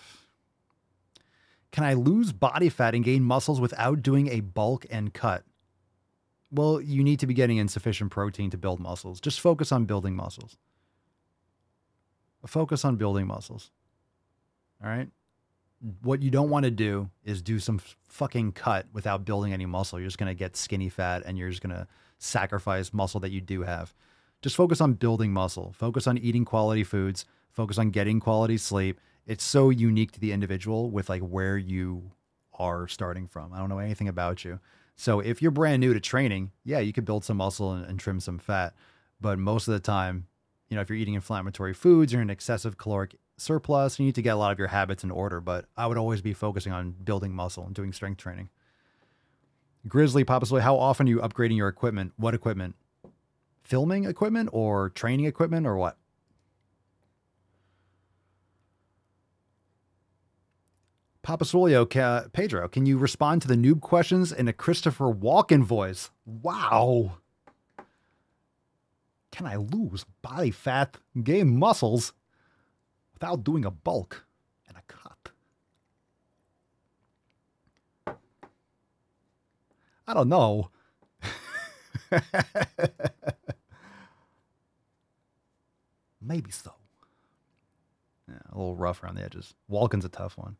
[1.72, 5.44] Can I lose body fat and gain muscles without doing a bulk and cut?
[6.52, 9.22] Well, you need to be getting insufficient protein to build muscles.
[9.22, 10.58] Just focus on building muscles.
[12.46, 13.72] Focus on building muscles.
[14.84, 15.08] All right?
[16.02, 17.80] What you don't want to do is do some
[18.10, 19.98] fucking cut without building any muscle.
[20.00, 23.32] You're just going to get skinny fat and you're just going to sacrifice muscle that
[23.32, 23.94] you do have.
[24.42, 25.74] Just focus on building muscle.
[25.78, 27.26] Focus on eating quality foods.
[27.52, 32.12] Focus on getting quality sleep it's so unique to the individual with like where you
[32.54, 33.54] are starting from.
[33.54, 34.60] I don't know anything about you.
[34.96, 38.00] So if you're brand new to training, yeah, you could build some muscle and, and,
[38.00, 38.74] trim some fat.
[39.20, 40.28] But most of the time,
[40.70, 44.22] you know, if you're eating inflammatory foods, you're in excessive caloric surplus, you need to
[44.22, 45.42] get a lot of your habits in order.
[45.42, 48.50] But I would always be focusing on building muscle and doing strength training.
[49.88, 52.14] Grizzly Papa Soy, how often are you upgrading your equipment?
[52.18, 52.76] What equipment?
[53.64, 55.98] Filming equipment or training equipment or what?
[61.24, 65.64] Papa Swolio, ca- Pedro, can you respond to the noob questions in a Christopher Walken
[65.64, 66.10] voice?
[66.26, 67.18] Wow.
[69.32, 72.14] Can I lose body fat, gain muscles
[73.14, 74.26] without doing a bulk
[74.68, 75.30] and a cut?
[80.08, 80.72] I don't know.
[86.22, 86.74] Maybe so.
[88.28, 89.54] Yeah, a little rough around the edges.
[89.70, 90.58] Walken's a tough one.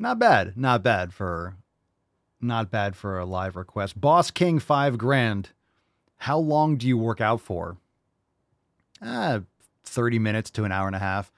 [0.00, 0.56] Not bad.
[0.56, 1.56] Not bad for
[2.40, 4.00] not bad for a live request.
[4.00, 5.50] Boss King 5 grand.
[6.16, 7.76] How long do you work out for?
[9.02, 9.40] Ah,
[9.84, 11.30] 30 minutes to an hour and a half.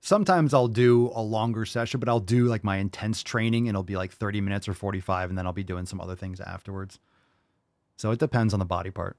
[0.00, 3.84] Sometimes I'll do a longer session, but I'll do like my intense training and it'll
[3.84, 6.98] be like 30 minutes or 45 and then I'll be doing some other things afterwards.
[7.96, 9.16] So it depends on the body part.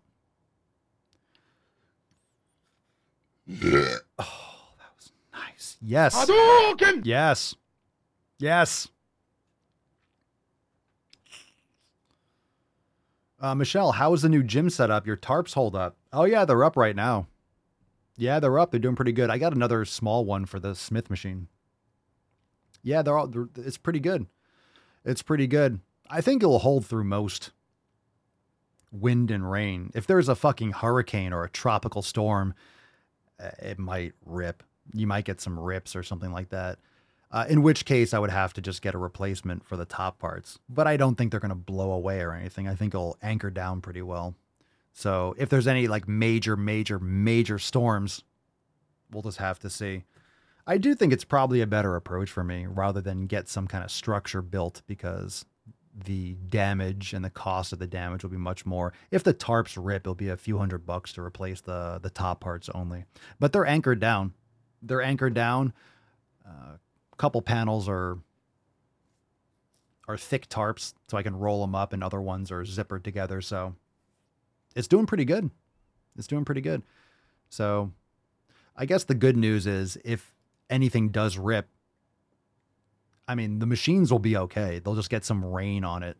[3.45, 3.95] Yeah.
[4.19, 5.77] oh, that was nice.
[5.81, 6.13] Yes.
[6.13, 7.05] Hadouken!
[7.05, 7.55] Yes.
[8.41, 8.87] Yes.
[13.39, 15.05] Uh, Michelle, how is the new gym set up?
[15.05, 15.95] Your tarps hold up.
[16.11, 17.27] Oh, yeah, they're up right now.
[18.17, 18.71] Yeah, they're up.
[18.71, 19.29] They're doing pretty good.
[19.29, 21.47] I got another small one for the Smith machine.
[22.83, 24.25] Yeah, they're all, they're, it's pretty good.
[25.05, 25.79] It's pretty good.
[26.09, 27.51] I think it'll hold through most
[28.91, 29.91] wind and rain.
[29.93, 32.53] If there's a fucking hurricane or a tropical storm,
[33.39, 34.63] uh, it might rip.
[34.93, 36.79] You might get some rips or something like that.
[37.31, 40.19] Uh, in which case, I would have to just get a replacement for the top
[40.19, 40.59] parts.
[40.67, 42.67] But I don't think they're going to blow away or anything.
[42.67, 44.35] I think it'll anchor down pretty well.
[44.93, 48.23] So if there's any like major, major, major storms,
[49.09, 50.03] we'll just have to see.
[50.67, 53.83] I do think it's probably a better approach for me rather than get some kind
[53.83, 55.45] of structure built because
[55.93, 58.93] the damage and the cost of the damage will be much more.
[59.09, 62.39] If the tarps rip, it'll be a few hundred bucks to replace the the top
[62.41, 63.05] parts only.
[63.39, 64.33] But they're anchored down.
[64.81, 65.73] They're anchored down.
[66.45, 66.77] Uh,
[67.21, 68.17] couple panels are
[70.07, 73.41] are thick tarps, so I can roll them up, and other ones are zippered together.
[73.41, 73.75] So
[74.75, 75.51] it's doing pretty good.
[76.17, 76.81] It's doing pretty good.
[77.49, 77.91] So
[78.75, 80.33] I guess the good news is if
[80.67, 81.67] anything does rip,
[83.27, 84.79] I mean, the machines will be okay.
[84.79, 86.17] They'll just get some rain on it.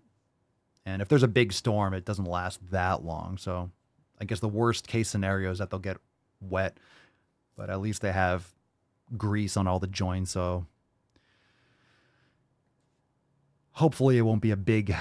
[0.86, 3.40] And if there's a big storm, it doesn't last that long.
[3.40, 3.72] So
[4.20, 5.98] I guess the worst case scenario is that they'll get
[6.40, 6.78] wet,
[7.58, 8.54] but at least they have
[9.18, 10.30] grease on all the joints.
[10.30, 10.68] So
[13.74, 14.96] hopefully it won't be a big,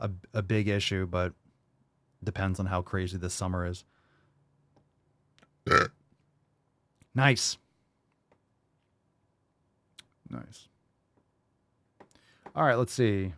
[0.00, 1.32] a, a big issue, but
[2.22, 3.84] depends on how crazy this summer is.
[7.14, 7.58] nice.
[10.28, 10.68] Nice.
[12.54, 13.32] All right, let's see.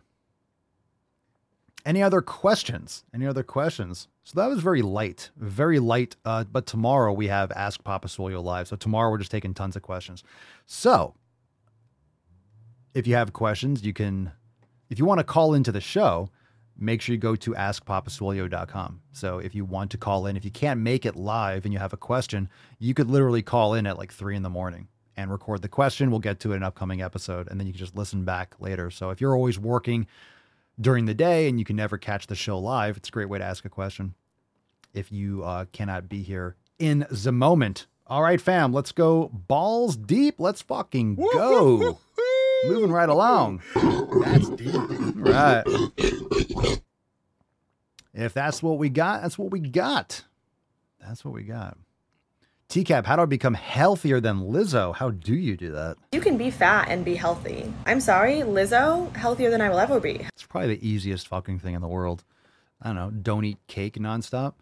[1.85, 3.03] Any other questions?
[3.13, 4.07] Any other questions?
[4.23, 6.15] So that was very light, very light.
[6.25, 8.67] Uh, but tomorrow we have Ask Papa Swolio live.
[8.67, 10.23] So tomorrow we're just taking tons of questions.
[10.65, 11.13] So
[12.95, 14.31] if you have questions, you can,
[14.89, 16.29] if you want to call into the show,
[16.77, 19.01] make sure you go to askpapaswolio.com.
[19.11, 21.79] So if you want to call in, if you can't make it live and you
[21.79, 25.31] have a question, you could literally call in at like three in the morning and
[25.31, 26.11] record the question.
[26.11, 28.55] We'll get to it in an upcoming episode, and then you can just listen back
[28.59, 28.91] later.
[28.91, 30.07] So if you're always working
[30.79, 33.39] during the day and you can never catch the show live, it's a great way
[33.39, 34.13] to ask a question
[34.93, 37.87] if you uh, cannot be here in the moment.
[38.07, 40.35] All right, fam, let's go balls deep.
[40.37, 41.99] Let's fucking go.
[42.69, 43.61] Moving right along.
[43.73, 44.75] That's deep.
[45.15, 45.63] Right.
[48.13, 50.23] If that's what we got, that's what we got.
[50.99, 51.77] That's what we got.
[52.69, 54.95] TCAP, how do I become healthier than Lizzo?
[54.95, 55.97] How do you do that?
[56.11, 57.71] You can be fat and be healthy.
[57.85, 60.25] I'm sorry, Lizzo, healthier than I will ever be.
[60.33, 62.23] It's probably the easiest fucking thing in the world.
[62.81, 63.11] I don't know.
[63.11, 64.53] Don't eat cake nonstop.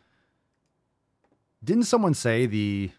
[1.63, 2.91] Didn't someone say the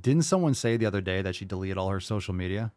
[0.00, 2.72] didn't someone say the other day that she deleted all her social media?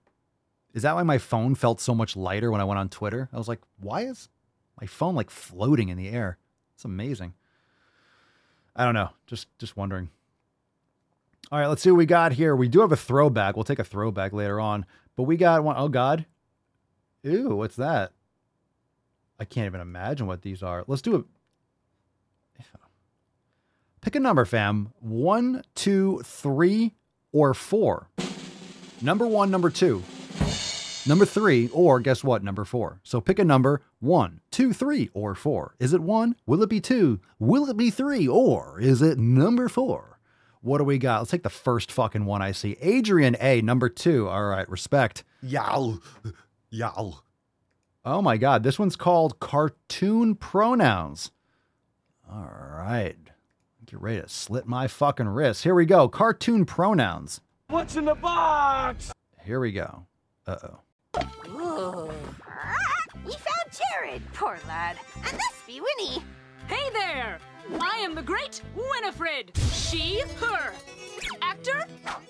[0.74, 3.30] Is that why my phone felt so much lighter when I went on Twitter?
[3.32, 4.30] I was like, why is
[4.80, 6.38] my phone like floating in the air?
[6.76, 7.34] It's amazing.
[8.76, 9.10] I don't know.
[9.28, 10.10] Just just wondering.
[11.52, 12.56] All right, let's see what we got here.
[12.56, 13.56] We do have a throwback.
[13.56, 15.76] We'll take a throwback later on, but we got one.
[15.78, 16.26] Oh God,
[17.22, 18.14] ew, what's that?
[19.40, 20.84] I can't even imagine what these are.
[20.88, 21.26] Let's do it.
[24.04, 24.92] Pick a number, fam.
[25.00, 26.94] One, two, three,
[27.32, 28.10] or four.
[29.02, 30.04] Number one, number two,
[31.06, 32.44] number three, or guess what?
[32.44, 33.00] Number four.
[33.04, 35.76] So pick a number one, two, three, or four.
[35.80, 36.36] Is it one?
[36.46, 37.20] Will it be two?
[37.39, 38.27] Will it be three?
[38.27, 40.19] Or is it number four?
[40.62, 41.19] What do we got?
[41.19, 42.77] Let's take the first fucking one I see.
[42.82, 44.30] Adrian A, number two.
[44.30, 45.23] All right, respect.
[45.42, 46.00] Yow.
[46.69, 47.19] Yow.
[48.06, 51.32] Oh my God, this one's called Cartoon Pronouns.
[52.32, 53.17] All right.
[53.86, 55.63] Get ready to slit my fucking wrist.
[55.63, 56.08] Here we go.
[56.08, 57.42] Cartoon pronouns.
[57.67, 59.12] What's in the box?
[59.44, 60.06] Here we go.
[60.48, 60.80] Uh oh.
[61.48, 62.12] Ooh.
[63.26, 64.98] We found Jared, poor lad.
[65.18, 66.24] And this be Winnie.
[66.68, 67.40] Hey there!
[67.80, 69.56] I am the great Winifred.
[69.72, 70.74] She, her.
[71.42, 71.88] Actor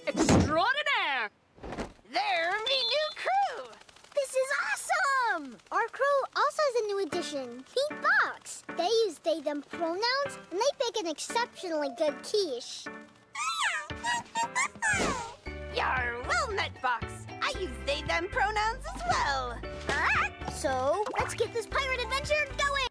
[0.07, 1.29] extraordinaire.
[2.11, 3.65] They're me new crew.
[4.13, 5.57] This is awesome.
[5.71, 6.63] Our crew also
[7.33, 8.63] version, Pete Box.
[8.77, 12.85] They use they them pronouns and they bake an exceptionally good quiche.
[15.75, 17.09] Yar, well, Nutbox.
[17.41, 19.57] I use they them pronouns as well.
[19.89, 22.87] Uh, so let's get this pirate adventure going.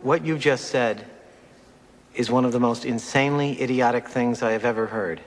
[0.00, 1.04] What you just said
[2.14, 5.20] is one of the most insanely idiotic things I have ever heard.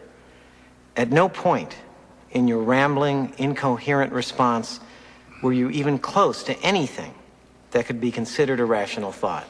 [0.98, 1.76] At no point
[2.32, 4.80] in your rambling, incoherent response
[5.42, 7.14] were you even close to anything
[7.72, 9.46] that could be considered a rational thought.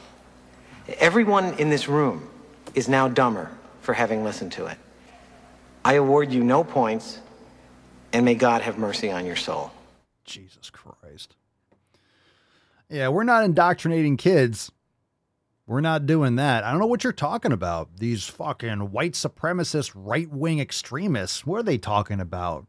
[0.98, 2.28] Everyone in this room
[2.74, 4.78] is now dumber for having listened to it.
[5.84, 7.20] I award you no points,
[8.12, 9.70] and may God have mercy on your soul.
[10.24, 11.36] Jesus Christ.
[12.88, 14.70] Yeah, we're not indoctrinating kids.
[15.66, 16.62] We're not doing that.
[16.62, 17.96] I don't know what you're talking about.
[17.96, 21.44] These fucking white supremacist right wing extremists.
[21.44, 22.66] What are they talking about?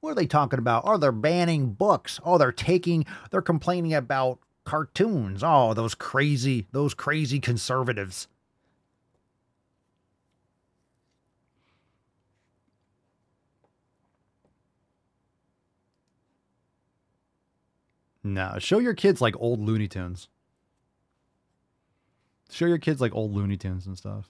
[0.00, 0.84] What are they talking about?
[0.86, 2.18] Oh, they're banning books.
[2.24, 5.42] Oh, they're taking, they're complaining about cartoons.
[5.44, 8.28] Oh, those crazy, those crazy conservatives.
[18.22, 20.28] No, show your kids like old Looney Tunes.
[22.50, 24.28] Show your kids like old Looney Tunes and stuff.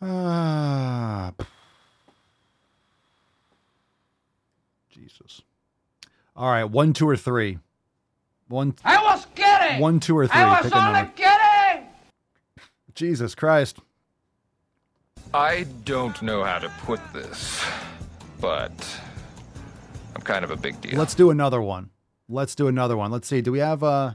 [0.00, 1.32] Ah,
[4.90, 5.42] Jesus.
[6.36, 7.58] All right, one, two, or three.
[8.48, 8.74] One.
[8.84, 9.80] I was kidding.
[9.80, 10.40] One, two, or three.
[10.40, 11.12] I was Pick a only number.
[11.16, 11.86] kidding.
[12.94, 13.78] Jesus Christ.
[15.34, 17.62] I don't know how to put this,
[18.40, 18.72] but
[20.16, 20.98] I'm kind of a big deal.
[20.98, 21.90] Let's do another one.
[22.28, 23.10] Let's do another one.
[23.10, 23.42] Let's see.
[23.42, 24.12] Do we have uh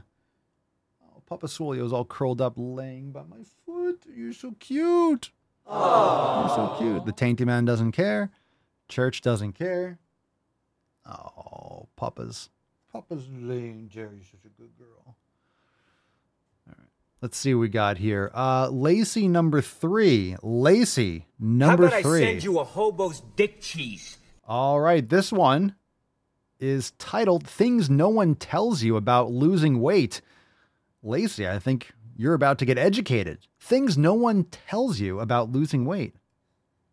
[1.26, 4.04] Papa Swolio's all curled up laying by my foot.
[4.14, 5.30] You're so cute.
[5.66, 7.06] You're so cute.
[7.06, 8.30] The Tainty Man doesn't care.
[8.88, 9.98] Church doesn't care.
[11.06, 12.50] Oh, Papa's
[12.92, 13.88] Papa's laying.
[13.88, 15.16] Jerry's such a good girl.
[16.66, 16.88] All right.
[17.20, 18.30] Let's see what we got here.
[18.34, 20.36] Uh Lacey number three.
[20.42, 22.22] Lacey number How about three.
[22.22, 24.18] I send you a hobo's dick cheese?
[24.46, 25.74] All right, this one
[26.60, 30.20] is titled Things No One Tells You About Losing Weight.
[31.04, 33.38] Lacey, I think you're about to get educated.
[33.60, 36.14] Things no one tells you about losing weight.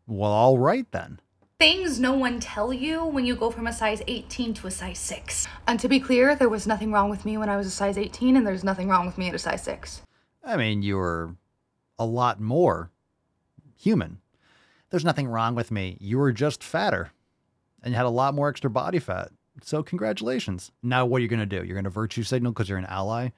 [0.06, 1.22] Well, all right then.
[1.60, 5.00] Things no one tell you when you go from a size 18 to a size
[5.00, 5.48] 6.
[5.68, 7.98] And to be clear, there was nothing wrong with me when I was a size
[7.98, 10.02] 18 and there's nothing wrong with me at a size 6.
[10.44, 11.36] I mean, you were
[11.98, 12.92] a lot more
[13.78, 14.20] human.
[14.90, 15.98] There's nothing wrong with me.
[16.02, 17.12] You were just fatter
[17.82, 19.30] and you had a lot more extra body fat.
[19.62, 20.72] So, congratulations.
[20.82, 21.64] Now, what are you going to do?
[21.64, 23.30] You're going to virtue signal because you're an ally?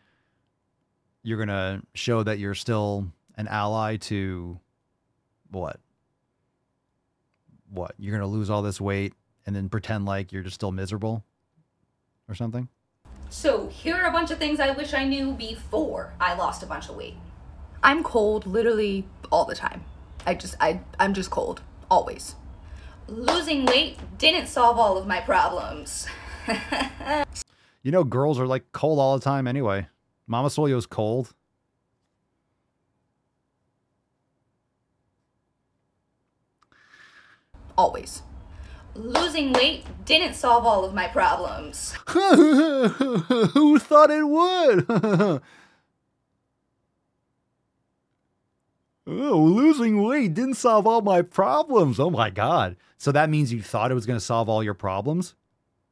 [1.23, 4.59] You're going to show that you're still an ally to
[5.51, 5.79] what?
[7.69, 7.95] What?
[7.97, 9.13] You're going to lose all this weight
[9.45, 11.23] and then pretend like you're just still miserable
[12.27, 12.67] or something?
[13.29, 16.67] So, here are a bunch of things I wish I knew before I lost a
[16.67, 17.15] bunch of weight.
[17.81, 19.83] I'm cold literally all the time.
[20.25, 22.35] I just I I'm just cold always.
[23.07, 26.05] Losing weight didn't solve all of my problems.
[27.83, 29.87] You know, girls are like cold all the time anyway.
[30.33, 31.35] Mama Swolio's cold.
[37.77, 38.23] always.
[38.95, 41.93] Losing weight didn't solve all of my problems.
[42.07, 44.85] Who thought it would?
[49.07, 51.99] oh, losing weight didn't solve all my problems.
[51.99, 52.75] Oh my God.
[52.97, 55.33] So that means you thought it was going to solve all your problems?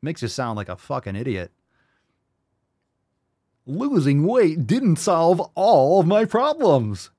[0.04, 1.52] Makes you sound like a fucking idiot.
[3.66, 7.12] Losing weight didn't solve all of my problems.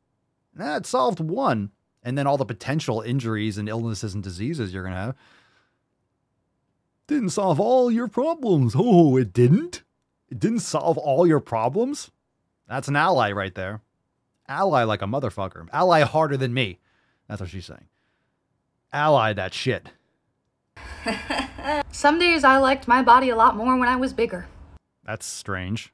[0.59, 1.71] It solved one.
[2.03, 5.17] And then all the potential injuries and illnesses and diseases you're going to have.
[7.07, 8.75] Didn't solve all your problems.
[8.77, 9.83] Oh, it didn't?
[10.29, 12.11] It didn't solve all your problems?
[12.69, 13.83] That's an ally right there.
[14.49, 15.69] Ally like a motherfucker.
[15.73, 16.79] Ally harder than me.
[17.29, 17.87] That's what she's saying.
[18.93, 19.91] Ally that shit.
[21.93, 24.47] Some days I liked my body a lot more when I was bigger.
[25.05, 25.93] That's strange.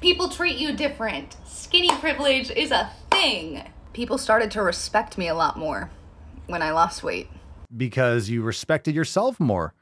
[0.00, 1.36] People treat you different.
[1.44, 3.64] Skinny privilege is a thing.
[3.92, 5.90] People started to respect me a lot more
[6.46, 7.28] when I lost weight.
[7.76, 9.74] Because you respected yourself more.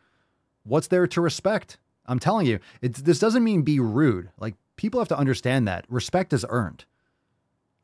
[0.64, 1.76] What's there to respect?
[2.06, 4.30] I'm telling you, it's, this doesn't mean be rude.
[4.38, 5.84] Like, people have to understand that.
[5.88, 6.86] Respect is earned.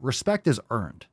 [0.01, 1.07] Respect is earned.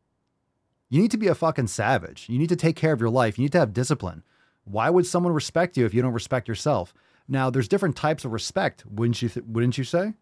[0.89, 2.27] You need to be a fucking savage.
[2.29, 3.37] You need to take care of your life.
[3.37, 4.23] You need to have discipline.
[4.63, 6.93] Why would someone respect you if you don't respect yourself?
[7.27, 9.29] Now, there's different types of respect, wouldn't you?
[9.29, 10.13] Th- wouldn't you say?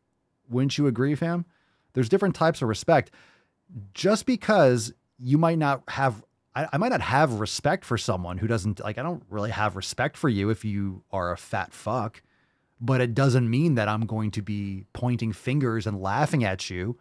[0.49, 1.45] Wouldn't you agree, fam?
[1.93, 3.11] There's different types of respect.
[3.93, 6.23] Just because you might not have,
[6.55, 8.97] I, I might not have respect for someone who doesn't like.
[8.97, 12.21] I don't really have respect for you if you are a fat fuck,
[12.79, 16.97] but it doesn't mean that I'm going to be pointing fingers and laughing at you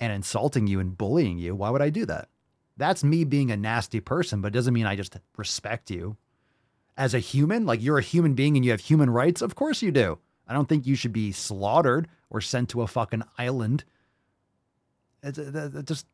[0.00, 1.54] and insulting you and bullying you.
[1.54, 2.28] Why would I do that?
[2.76, 6.16] That's me being a nasty person, but it doesn't mean I just respect you
[6.96, 7.64] as a human.
[7.64, 9.40] Like you're a human being and you have human rights.
[9.40, 10.18] Of course you do.
[10.46, 13.84] I don't think you should be slaughtered or sent to a fucking island.
[15.22, 16.06] It's uh, it, it just,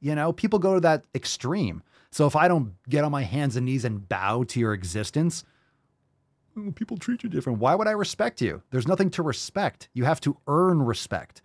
[0.00, 1.82] you know, people go to that extreme.
[2.10, 5.44] So if I don't get on my hands and knees and bow to your existence,
[6.56, 7.58] "Oh, people treat you different.
[7.58, 8.62] Why would I respect you?
[8.70, 9.88] There's nothing to respect.
[9.94, 11.40] You have to earn respect.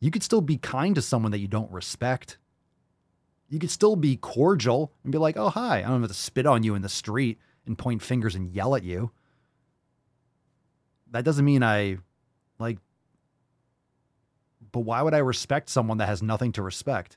[0.00, 2.38] You could still be kind to someone that you don't respect.
[3.48, 5.78] You could still be cordial and be like, oh, hi.
[5.78, 8.76] I don't have to spit on you in the street and point fingers and yell
[8.76, 9.10] at you.
[11.10, 11.98] That doesn't mean I
[12.58, 12.78] like,
[14.72, 17.16] but why would I respect someone that has nothing to respect?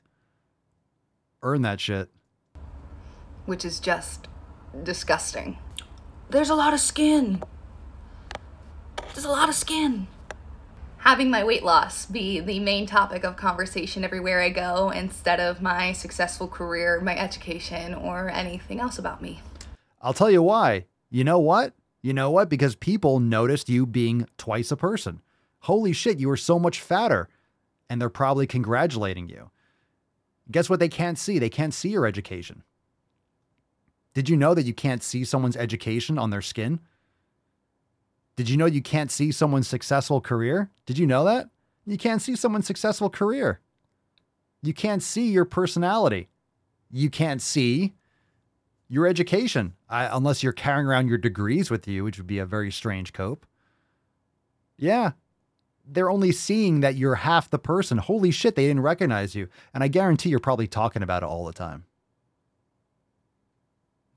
[1.42, 2.08] Earn that shit.
[3.44, 4.28] which is just
[4.84, 5.58] disgusting.
[6.30, 7.42] There's a lot of skin.
[9.14, 10.06] There's a lot of skin.
[10.98, 15.60] Having my weight loss be the main topic of conversation everywhere I go instead of
[15.60, 19.42] my successful career, my education, or anything else about me.
[20.00, 20.86] I'll tell you why.
[21.10, 21.74] You know what?
[22.02, 22.48] You know what?
[22.48, 25.22] Because people noticed you being twice a person.
[25.60, 27.28] Holy shit, you were so much fatter.
[27.88, 29.50] And they're probably congratulating you.
[30.50, 31.38] Guess what they can't see?
[31.38, 32.64] They can't see your education.
[34.14, 36.80] Did you know that you can't see someone's education on their skin?
[38.36, 40.70] Did you know you can't see someone's successful career?
[40.86, 41.48] Did you know that?
[41.86, 43.60] You can't see someone's successful career.
[44.62, 46.28] You can't see your personality.
[46.90, 47.94] You can't see
[48.92, 52.44] your education, I, unless you're carrying around your degrees with you, which would be a
[52.44, 53.46] very strange cope.
[54.76, 55.12] Yeah.
[55.86, 57.96] They're only seeing that you're half the person.
[57.96, 59.48] Holy shit, they didn't recognize you.
[59.72, 61.84] And I guarantee you're probably talking about it all the time.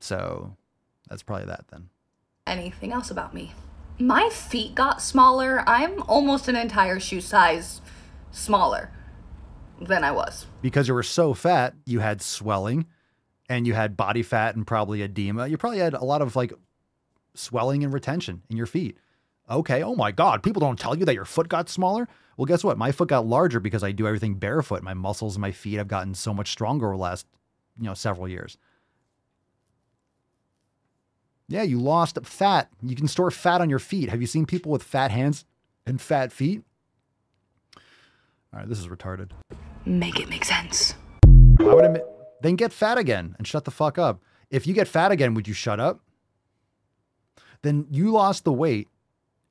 [0.01, 0.57] So
[1.07, 1.87] that's probably that then.
[2.45, 3.53] Anything else about me?
[3.97, 5.63] My feet got smaller.
[5.65, 7.79] I'm almost an entire shoe size
[8.31, 8.91] smaller
[9.79, 10.47] than I was.
[10.61, 12.87] Because you were so fat, you had swelling
[13.49, 15.47] and you had body fat and probably edema.
[15.47, 16.53] You probably had a lot of like
[17.33, 18.97] swelling and retention in your feet.
[19.49, 19.83] Okay.
[19.83, 20.41] Oh my God.
[20.43, 22.07] People don't tell you that your foot got smaller.
[22.37, 22.77] Well, guess what?
[22.77, 24.83] My foot got larger because I do everything barefoot.
[24.83, 27.27] My muscles and my feet have gotten so much stronger over the last,
[27.77, 28.57] you know, several years.
[31.47, 32.69] Yeah, you lost fat.
[32.81, 34.09] You can store fat on your feet.
[34.09, 35.45] Have you seen people with fat hands
[35.85, 36.63] and fat feet?
[38.51, 39.29] All right, this is retarded.
[39.85, 40.95] Make it make sense.
[41.57, 42.14] Why would it?
[42.41, 44.21] Then get fat again and shut the fuck up.
[44.49, 46.01] If you get fat again, would you shut up?
[47.61, 48.89] Then you lost the weight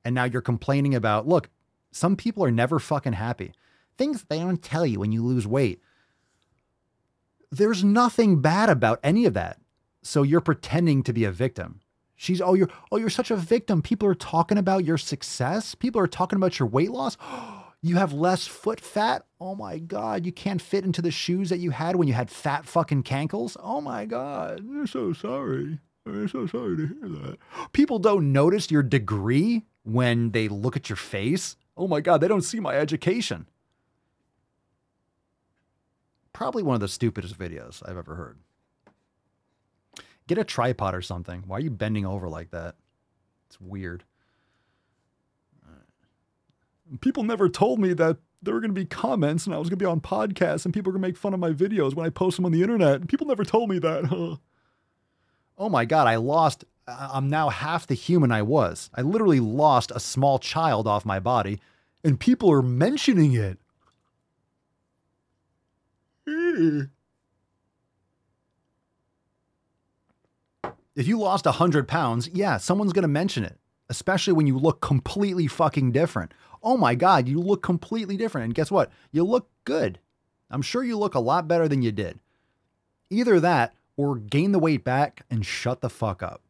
[0.05, 1.49] and now you're complaining about, look,
[1.91, 3.53] some people are never fucking happy.
[3.97, 5.81] Things they don't tell you when you lose weight.
[7.51, 9.59] There's nothing bad about any of that.
[10.03, 11.81] So you're pretending to be a victim.
[12.17, 13.83] She's oh you're oh you're such a victim.
[13.83, 15.75] People are talking about your success.
[15.75, 17.17] People are talking about your weight loss.
[17.27, 19.27] Oh, You have less foot fat.
[19.39, 22.31] Oh my god, you can't fit into the shoes that you had when you had
[22.31, 23.59] fat fucking cankles.
[23.63, 25.81] Oh my god, I'm so sorry.
[26.07, 27.37] I'm so sorry to hear that.
[27.75, 31.57] People don't notice your degree when they look at your face.
[31.77, 33.51] Oh my god, they don't see my education.
[36.33, 38.39] Probably one of the stupidest videos I've ever heard.
[40.27, 41.45] Get a tripod or something.
[41.47, 42.77] Why are you bending over like that?
[43.47, 44.05] It's weird.
[47.01, 49.79] People never told me that there were going to be comments and I was going
[49.79, 52.07] to be on podcasts and people were going to make fun of my videos when
[52.07, 53.09] I post them on the internet.
[53.09, 54.39] People never told me that.
[55.57, 56.65] Oh my God, I lost.
[56.89, 58.91] I'm now half the human I was.
[58.93, 61.61] I literally lost a small child off my body
[62.03, 63.59] and people are mentioning it.
[70.97, 73.59] If you lost 100 pounds, yeah, someone's going to mention it,
[73.89, 76.33] especially when you look completely fucking different.
[76.65, 78.47] Oh my God, you look completely different.
[78.47, 78.91] And guess what?
[79.13, 79.99] You look good.
[80.51, 82.19] I'm sure you look a lot better than you did.
[83.11, 86.43] Either that or gain the weight back and shut the fuck up.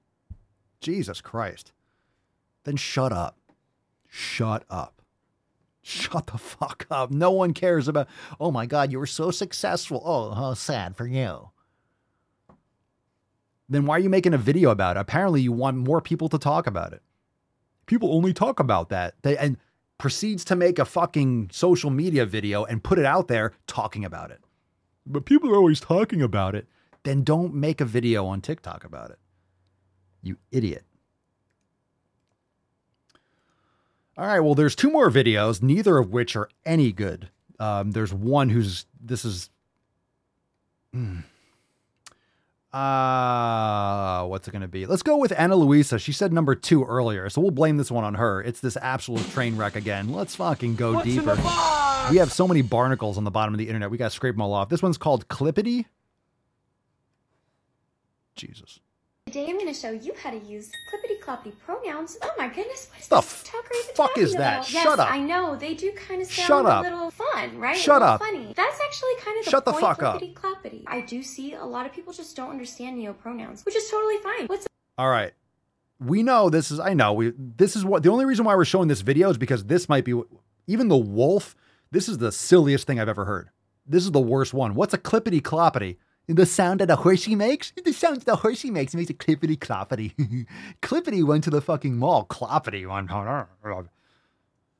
[0.80, 1.72] Jesus Christ.
[2.64, 3.36] Then shut up.
[4.08, 5.02] Shut up.
[5.82, 7.10] Shut the fuck up.
[7.10, 8.08] No one cares about,
[8.40, 10.00] oh my God, you were so successful.
[10.04, 11.50] Oh, how sad for you
[13.68, 15.00] then why are you making a video about it?
[15.00, 17.02] Apparently, you want more people to talk about it.
[17.86, 19.14] People only talk about that.
[19.22, 19.56] They and
[19.98, 24.30] proceeds to make a fucking social media video and put it out there talking about
[24.30, 24.40] it.
[25.06, 26.66] But people are always talking about it.
[27.02, 29.18] Then don't make a video on TikTok about it.
[30.22, 30.84] You idiot.
[34.16, 34.40] All right.
[34.40, 37.30] Well, there's two more videos, neither of which are any good.
[37.58, 39.50] Um, there's one who's this is.
[40.92, 41.20] Hmm.
[42.74, 44.84] Uh, what's it going to be?
[44.84, 45.96] Let's go with Ana Luisa.
[45.96, 48.42] She said number two earlier, so we'll blame this one on her.
[48.42, 50.12] It's this absolute train wreck again.
[50.12, 51.36] Let's fucking go What's deeper.
[52.10, 53.92] We have so many barnacles on the bottom of the internet.
[53.92, 54.70] We got to scrape them all off.
[54.70, 55.84] This one's called Clippity.
[58.34, 58.80] Jesus.
[59.34, 62.16] Today I'm going to show you how to use clippity cloppity pronouns.
[62.22, 64.38] Oh my goodness, what is The this fuck talking is that?
[64.38, 64.64] about?
[64.64, 65.10] Shut yes, up.
[65.10, 67.76] I know they do kind of sound Shut a little fun, right?
[67.76, 68.20] Shut up.
[68.20, 68.52] Funny.
[68.54, 69.82] That's actually kind of the Shut the point.
[69.82, 70.22] fuck up.
[70.22, 70.84] clippity cloppity.
[70.86, 74.18] I do see a lot of people just don't understand neo pronouns, which is totally
[74.18, 74.46] fine.
[74.46, 74.68] What's
[74.98, 75.32] All right.
[75.98, 78.64] We know this is, I know, we, this is what, the only reason why we're
[78.64, 80.14] showing this video is because this might be,
[80.68, 81.56] even the wolf,
[81.90, 83.50] this is the silliest thing I've ever heard.
[83.84, 84.76] This is the worst one.
[84.76, 85.96] What's a clippity cloppity?
[86.26, 87.72] The sound that a horsey makes?
[87.84, 90.46] The sound the horsey makes makes a clippity cloppity.
[90.82, 92.24] clippity went to the fucking mall.
[92.24, 93.10] Cloppity went.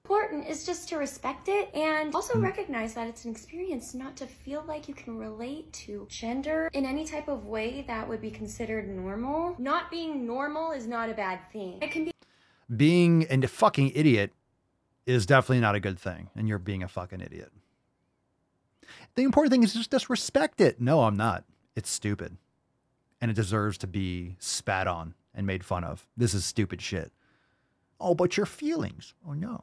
[0.04, 2.44] important is just to respect it and also hmm.
[2.44, 6.86] recognize that it's an experience, not to feel like you can relate to gender in
[6.86, 9.54] any type of way that would be considered normal.
[9.58, 11.78] Not being normal is not a bad thing.
[11.82, 12.12] It can be
[12.74, 14.32] Being a fucking idiot
[15.04, 17.52] is definitely not a good thing, and you're being a fucking idiot.
[19.16, 20.80] The important thing is just, just respect it.
[20.80, 21.44] No, I'm not.
[21.76, 22.36] It's stupid.
[23.20, 26.06] And it deserves to be spat on and made fun of.
[26.16, 27.12] This is stupid shit.
[28.00, 29.14] Oh, but your feelings.
[29.26, 29.62] Oh, no.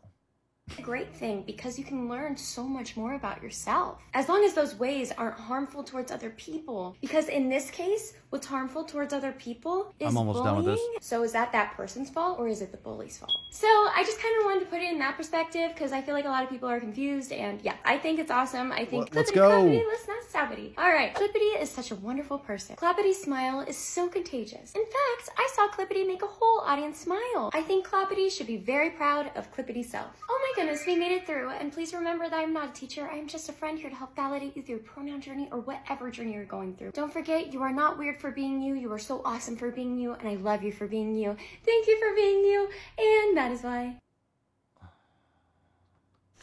[0.78, 4.00] a great thing because you can learn so much more about yourself.
[4.14, 6.96] As long as those ways aren't harmful towards other people.
[7.02, 10.56] Because in this case, what's harmful towards other people is I'm almost bullying.
[10.56, 10.82] done with this.
[11.02, 13.38] So is that that person's fault or is it the bully's fault?
[13.52, 16.16] So I just kind of wanted to put it in that perspective because I feel
[16.16, 17.34] like a lot of people are confused.
[17.34, 18.72] And yeah, I think it's awesome.
[18.72, 19.50] I think Let- let's clippity go.
[19.64, 20.74] cloppity, let's not sabbity.
[20.78, 22.78] All right, Clippity is such a wonderful person.
[22.78, 24.72] Cloppity's smile is so contagious.
[24.74, 27.52] In fact, I saw Clippity make a whole audience smile.
[27.54, 30.08] I think Cloppity should be very proud of Clippity's self.
[30.30, 31.50] Oh my goodness, we made it through.
[31.50, 33.10] And please remember that I'm not a teacher.
[33.12, 36.10] I'm just a friend here to help validate you through your pronoun journey or whatever
[36.10, 36.92] journey you're going through.
[36.92, 38.76] Don't forget, you are not weird for being you.
[38.76, 40.14] You are so awesome for being you.
[40.14, 41.36] And I love you for being you.
[41.66, 42.70] Thank you for being you.
[42.98, 43.98] And that is why.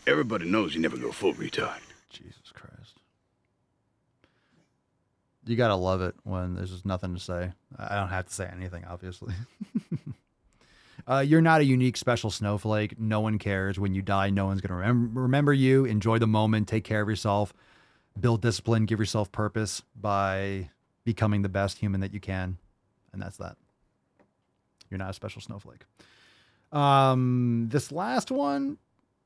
[0.07, 1.81] Everybody knows you never go full retard.
[2.11, 2.95] Jesus Christ.
[5.47, 7.53] You gotta love it when there's just nothing to say.
[7.79, 9.35] I don't have to say anything, obviously.
[11.07, 12.99] uh, you're not a unique, special snowflake.
[12.99, 13.79] No one cares.
[13.79, 15.85] When you die, no one's gonna remem- remember you.
[15.85, 16.69] Enjoy the moment.
[16.69, 17.55] Take care of yourself.
[18.19, 18.87] Build discipline.
[18.87, 20.71] Give yourself purpose by
[21.09, 22.59] becoming the best human that you can,
[23.15, 23.57] and that's that.
[24.91, 25.87] You're not a special snowflake.
[26.71, 28.77] Um, this last one,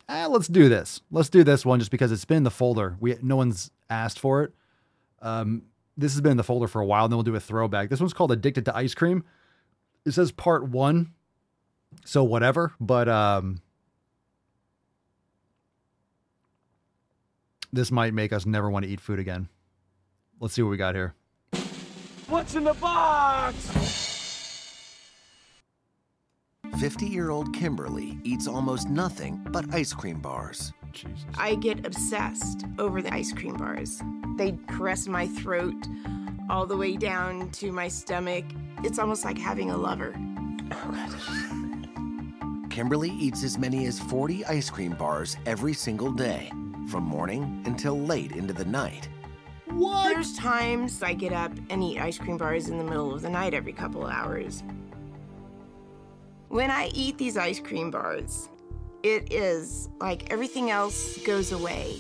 [0.09, 1.01] ah, let's do this.
[1.11, 2.97] Let's do this one just because it's been in the folder.
[3.01, 4.53] We no one's asked for it.
[5.21, 5.63] Um,
[5.97, 7.05] this has been in the folder for a while.
[7.05, 7.91] And then we'll do a throwback.
[7.91, 9.25] This one's called "Addicted to Ice Cream."
[10.07, 11.15] It says part one,
[12.05, 12.75] so whatever.
[12.79, 13.61] But um,
[17.73, 19.49] this might make us never want to eat food again.
[20.39, 21.17] Let's see what we got here.
[22.33, 23.55] What's in the box?
[26.81, 30.73] 50 year old Kimberly eats almost nothing but ice cream bars.
[30.93, 31.27] Jesus.
[31.37, 34.01] I get obsessed over the ice cream bars.
[34.39, 35.75] They caress my throat
[36.49, 38.47] all the way down to my stomach.
[38.83, 40.15] It's almost like having a lover.
[42.71, 46.51] Kimberly eats as many as 40 ice cream bars every single day,
[46.89, 49.11] from morning until late into the night.
[49.79, 53.31] There's times I get up and eat ice cream bars in the middle of the
[53.31, 54.63] night every couple of hours.
[56.49, 58.49] When I eat these ice cream bars,
[59.03, 61.97] it is like everything else goes away.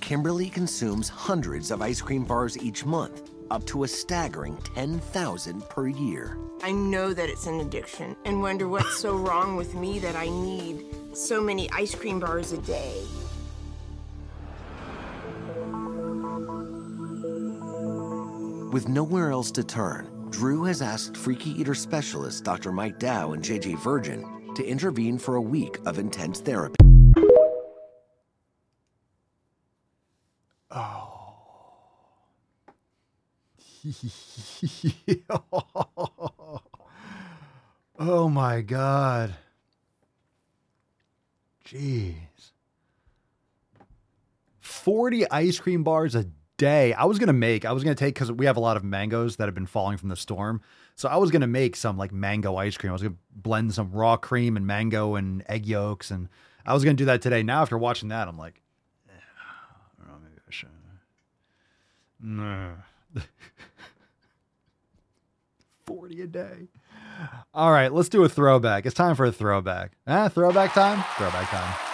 [0.00, 5.88] Kimberly consumes hundreds of ice cream bars each month, up to a staggering 10,000 per
[5.88, 6.36] year.
[6.62, 10.28] I know that it's an addiction and wonder what's so wrong with me that I
[10.28, 13.02] need so many ice cream bars a day.
[18.74, 22.72] With nowhere else to turn, Drew has asked freaky eater specialists Dr.
[22.72, 26.74] Mike Dow and JJ Virgin to intervene for a week of intense therapy.
[38.00, 39.36] oh my god.
[41.64, 42.16] Jeez.
[44.58, 46.92] 40 ice cream bars a day.
[46.92, 49.36] I was to make, I was to take, because we have a lot of mangoes
[49.36, 50.60] that have been falling from the storm.
[50.96, 52.90] So I was to make some like mango ice cream.
[52.90, 56.10] I was to blend some raw cream and mango and egg yolks.
[56.10, 56.28] And
[56.64, 57.42] I was to do that today.
[57.42, 58.62] Now, after watching that, I'm like,
[59.08, 60.68] eh, I don't know, maybe I should.
[62.20, 62.74] No.
[65.86, 66.68] 40 a day.
[67.52, 68.86] All right, let's do a throwback.
[68.86, 69.92] It's time for a throwback.
[70.06, 71.04] Ah, throwback time?
[71.16, 71.93] Throwback time.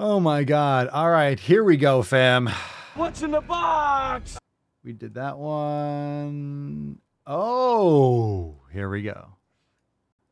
[0.00, 0.86] Oh my god.
[0.88, 2.48] All right, here we go, fam.
[2.94, 4.38] What's in the box?
[4.84, 7.00] We did that one.
[7.26, 9.26] Oh, here we go.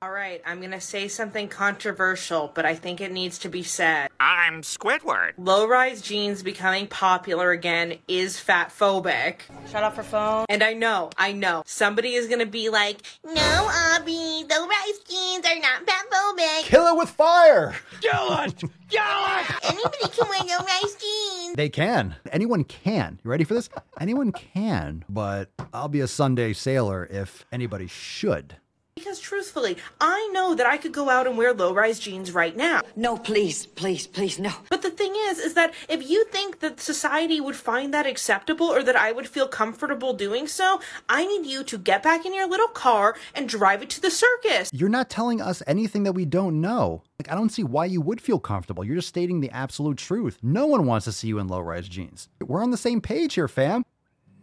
[0.03, 3.64] All right, I'm going to say something controversial, but I think it needs to be
[3.64, 4.09] said.
[4.21, 5.33] I'm Squidward.
[5.37, 9.41] Low rise jeans becoming popular again is fat phobic.
[9.73, 10.45] Shut off her phone.
[10.49, 14.56] And I know, I know, somebody is going to be like, No, Abby, low
[16.67, 17.77] Kill it with fire.
[18.01, 18.57] Kill it!
[18.59, 19.47] Kill it!
[19.62, 21.55] Anybody can wear low rise jeans.
[21.55, 22.17] They can.
[22.33, 23.21] Anyone can.
[23.23, 23.71] You ready for this?
[24.01, 28.57] Anyone can, but I'll be a Sunday sailor if anybody should.
[28.97, 32.80] Because truthfully, I know that I could go out and wear low-rise jeans right now.
[32.97, 34.53] No, please, please, please, no.
[34.70, 38.66] But the thing is, is that if you think that society would find that acceptable
[38.66, 40.80] or that I would feel comfortable doing so,
[41.11, 44.11] I need you to get back in your little car and drive it to the
[44.11, 44.70] circus.
[44.72, 47.03] You're not telling us anything that we don't know.
[47.20, 48.82] Like, I don't see why you would feel comfortable.
[48.82, 50.38] You're just stating the absolute truth.
[50.42, 52.30] No one wants to see you in low rise jeans.
[52.40, 53.84] We're on the same page here, fam.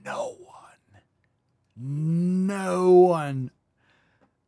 [0.06, 1.02] No one.
[1.76, 3.50] No one.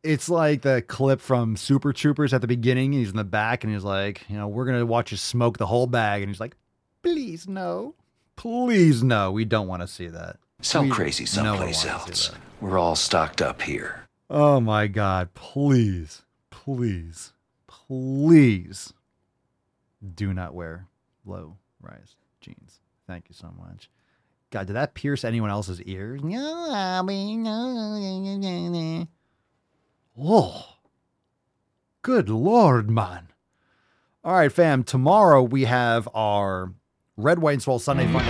[0.05, 2.93] It's like the clip from Super Troopers at the beginning.
[2.93, 5.57] He's in the back and he's like, you know, we're going to watch you smoke
[5.57, 6.21] the whole bag.
[6.21, 6.55] And he's like,
[7.01, 7.95] please, no.
[8.35, 9.31] Please, no.
[9.31, 10.37] We don't want to see that.
[10.79, 12.31] We- crazy someplace else.
[12.61, 14.07] We're all stocked up here.
[14.29, 15.33] Oh my God.
[15.33, 17.33] Please, please,
[17.67, 18.93] please
[20.13, 20.87] do not wear
[21.25, 22.79] low rise jeans.
[23.07, 23.89] Thank you so much.
[24.51, 26.23] God, did that pierce anyone else's ears?
[26.23, 29.07] No, Abby, no.
[30.17, 30.77] Oh,
[32.01, 33.27] good Lord, man.
[34.23, 34.83] All right, fam.
[34.85, 36.71] Tomorrow we have our
[37.17, 38.23] Red, White, and Swole Sunday Fun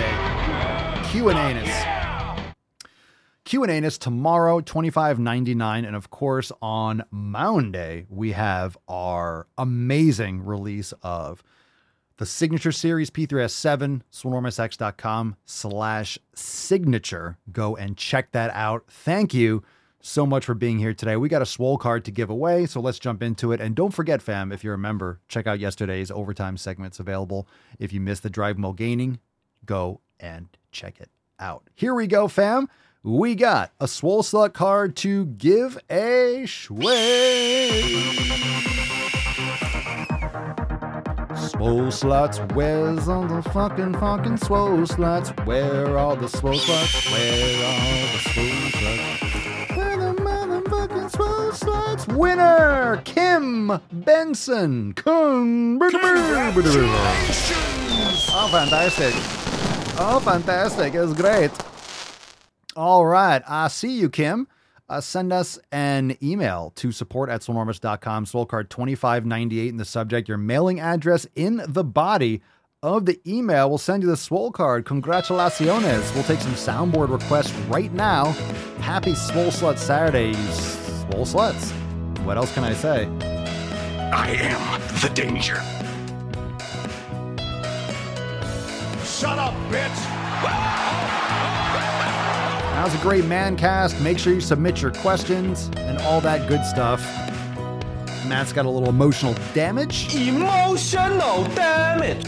[1.04, 2.52] Q and Anus.
[3.44, 8.76] Q and Anus tomorrow, twenty five ninety nine, and of course on Monday we have
[8.88, 11.44] our amazing release of
[12.16, 17.38] the signature series P3S7, swolenormousx.com slash signature.
[17.52, 18.84] Go and check that out.
[18.88, 19.62] Thank you
[20.00, 21.16] so much for being here today.
[21.16, 23.60] We got a swole card to give away, so let's jump into it.
[23.60, 27.48] And don't forget, fam, if you're a member, check out yesterday's overtime segments available.
[27.78, 29.18] If you missed the Drive Mo Gaining,
[29.64, 31.68] go and check it out.
[31.74, 32.68] Here we go, fam.
[33.02, 37.70] We got a swole slut card to give a shway.
[41.36, 45.46] Swole sluts, where's all the fucking fucking swole sluts?
[45.46, 47.12] Where all the swole sluts?
[47.12, 49.35] Where all the swole sluts?
[51.62, 52.16] Where the motherfucking swole sluts?
[52.16, 54.92] Winner, Kim Benson.
[54.94, 56.86] Congratulations!
[58.38, 59.14] Oh, fantastic.
[59.98, 60.94] Oh, fantastic.
[60.94, 61.50] It was great.
[62.76, 63.42] All right.
[63.48, 64.48] I see you, Kim.
[64.88, 70.38] Uh, send us an email to support at swolenormous.com, card 2598 in the subject, your
[70.38, 72.40] mailing address in the body
[72.82, 73.68] of the email.
[73.68, 74.84] We'll send you the swole card.
[74.84, 76.14] Congratulaciones.
[76.14, 78.26] We'll take some soundboard requests right now.
[78.80, 80.34] Happy Swole Slut Saturday,
[81.10, 81.70] swole sluts.
[82.24, 83.06] What else can I say?
[84.12, 85.62] I am the danger.
[89.04, 90.12] Shut up, bitch!
[92.76, 93.98] That was a great man cast.
[94.02, 97.00] Make sure you submit your questions and all that good stuff.
[98.28, 100.14] Matt's got a little emotional damage.
[100.14, 102.26] Emotional damage!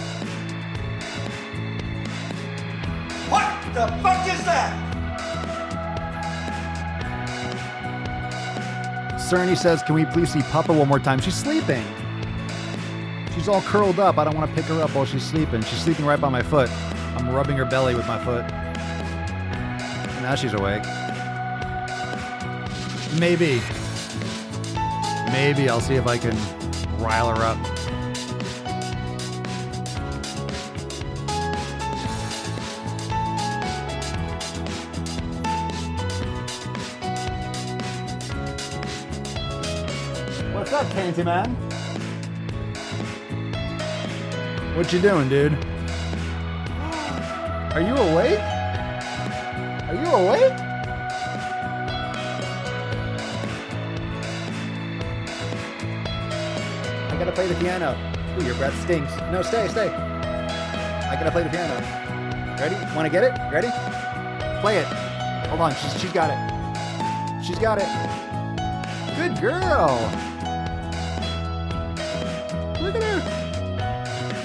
[3.28, 4.87] What the fuck is that?
[9.28, 11.20] Cerny says, Can we please see Papa one more time?
[11.20, 11.84] She's sleeping.
[13.34, 14.16] She's all curled up.
[14.16, 15.60] I don't want to pick her up while she's sleeping.
[15.64, 16.70] She's sleeping right by my foot.
[17.14, 18.48] I'm rubbing her belly with my foot.
[20.22, 20.82] Now she's awake.
[23.20, 23.60] Maybe.
[25.30, 26.34] Maybe I'll see if I can
[26.98, 27.58] rile her up.
[40.70, 41.48] What's up, Canty Man?
[44.76, 45.54] What you doing, dude?
[47.72, 48.38] Are you awake?
[49.88, 50.52] Are you awake?
[57.02, 57.96] I gotta play the piano.
[58.38, 59.16] Ooh, your breath stinks.
[59.32, 59.88] No, stay, stay.
[59.88, 61.80] I gotta play the piano.
[62.60, 62.76] Ready?
[62.94, 63.32] Wanna get it?
[63.50, 63.70] Ready?
[64.60, 64.86] Play it.
[65.48, 67.42] Hold on, she's, she's got it.
[67.42, 67.88] She's got it.
[69.16, 70.27] Good girl.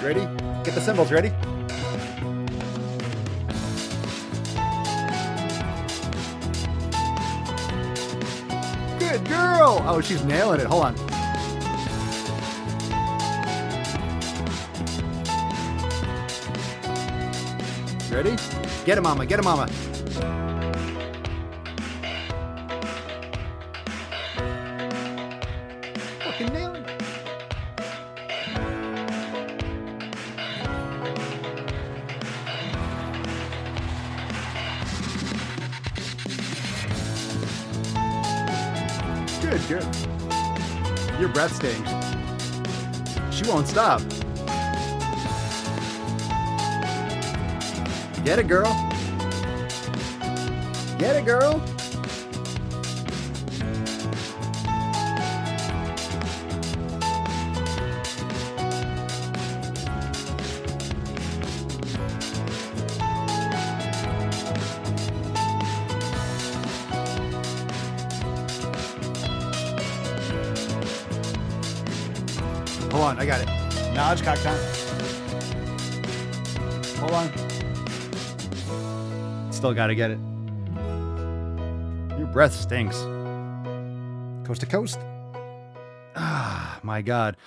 [0.04, 0.28] Ready?
[0.66, 1.30] Get the cymbals ready.
[9.00, 9.82] Good girl.
[9.88, 10.66] Oh, she's nailing it.
[10.66, 10.96] Hold on.
[18.12, 18.36] Ready?
[18.84, 19.26] Get it, mama.
[19.26, 19.70] Get it, mama.
[41.50, 41.90] Stinks.
[43.36, 44.02] She won't stop.
[48.24, 48.72] Get it, girl.
[50.98, 51.73] Get it, girl.
[74.14, 74.60] Knowledge cock time.
[77.00, 77.32] Hold on.
[79.52, 80.20] Still gotta get it.
[82.20, 82.98] Your breath stinks.
[84.46, 85.00] Coast to coast.
[86.16, 87.38] Ah, my God.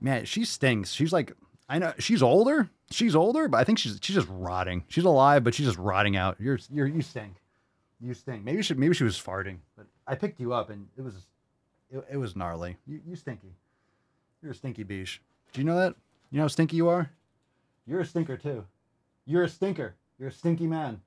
[0.00, 0.90] Man, she stinks.
[0.90, 1.32] She's like,
[1.68, 2.68] I know she's older.
[2.90, 4.82] She's older, but I think she's she's just rotting.
[4.88, 6.38] She's alive, but she's just rotting out.
[6.40, 7.36] You're you're you stink.
[8.00, 8.42] You stink.
[8.42, 11.28] Maybe she maybe she was farting, but I picked you up and it was
[11.88, 12.78] it, it was gnarly.
[12.84, 13.54] You you stinky.
[14.42, 15.22] You're a stinky beach.
[15.52, 15.94] Do you know that?
[16.30, 17.10] You know how stinky you are?
[17.86, 18.64] You're a stinker too.
[19.26, 19.94] You're a stinker.
[20.18, 21.00] You're a stinky man.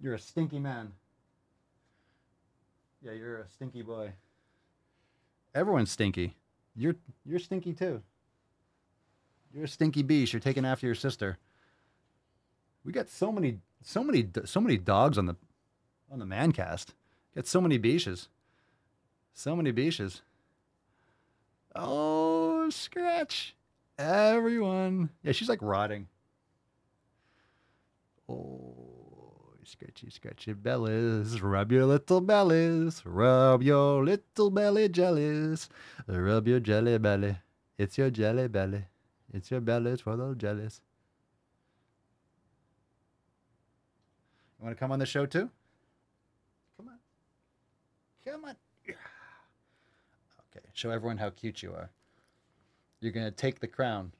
[0.00, 0.92] You're a stinky man.
[3.02, 4.12] Yeah, you're a stinky boy.
[5.54, 6.36] Everyone's stinky.
[6.74, 8.02] You're you're stinky too.
[9.52, 10.32] You're a stinky beast.
[10.32, 11.38] You're taking after your sister.
[12.84, 15.36] We got so many, so many, so many dogs on the
[16.10, 16.88] on the mancast.
[17.34, 18.28] Got so many beaches.
[19.32, 20.22] So many beaches.
[21.74, 23.56] Oh, scratch.
[23.98, 25.10] Everyone.
[25.22, 26.08] Yeah, she's like rotting.
[28.28, 28.74] Oh,
[29.64, 31.40] scratchy, scratchy bellies.
[31.42, 33.02] Rub your little bellies.
[33.04, 35.68] Rub your little belly jellies.
[36.06, 37.36] Rub your jelly belly.
[37.76, 38.84] It's your jelly belly.
[39.32, 40.80] It's your bellies for those jellies.
[44.58, 45.50] You want to come on the show too?
[46.76, 46.98] Come on.
[48.24, 48.54] Come on.
[50.74, 51.90] Show everyone how cute you are.
[53.00, 54.12] You're to take the crown.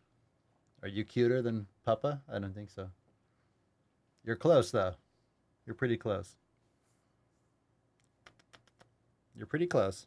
[0.82, 2.22] Are you cuter than Papa?
[2.32, 2.88] I don't think so.
[4.24, 4.94] You're close, though.
[5.66, 6.36] You're pretty close.
[9.36, 10.07] You're pretty close.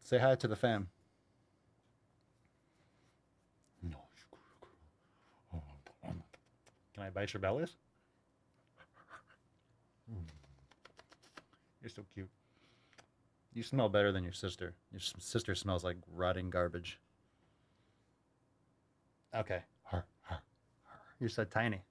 [0.00, 0.88] Say hi to the fam.
[6.94, 7.76] Can I bite your bellies?
[11.80, 12.28] You're so cute.
[13.58, 14.74] You smell better than your sister.
[14.92, 17.00] Your sister smells like rotting garbage.
[19.34, 19.62] Okay.
[21.18, 21.82] You're so tiny.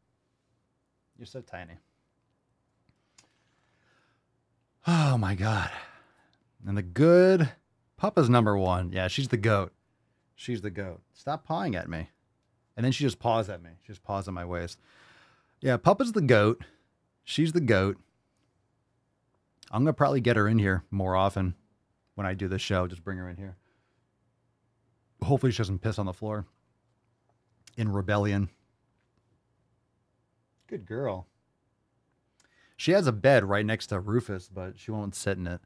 [1.18, 1.74] You're so tiny.
[4.88, 5.70] Oh my god.
[6.66, 7.50] And the good
[7.98, 8.94] Papa's number one.
[8.94, 9.74] Yeah, she's the goat.
[10.36, 11.02] She's the goat.
[11.12, 12.12] Stop pawing at me.
[12.78, 13.72] And then she just paws at me.
[13.82, 14.80] She just paws at my waist.
[15.60, 16.64] Yeah, Papa's the goat.
[17.26, 17.98] She's the goat.
[19.72, 21.56] I'm gonna probably get her in here more often
[22.16, 22.88] when I do the show.
[22.88, 23.58] Just bring her in here.
[25.24, 26.46] Hopefully, she doesn't piss on the floor
[27.76, 28.50] in rebellion.
[30.68, 31.28] Good girl.
[32.76, 35.62] She has a bed right next to Rufus, but she won't sit in it.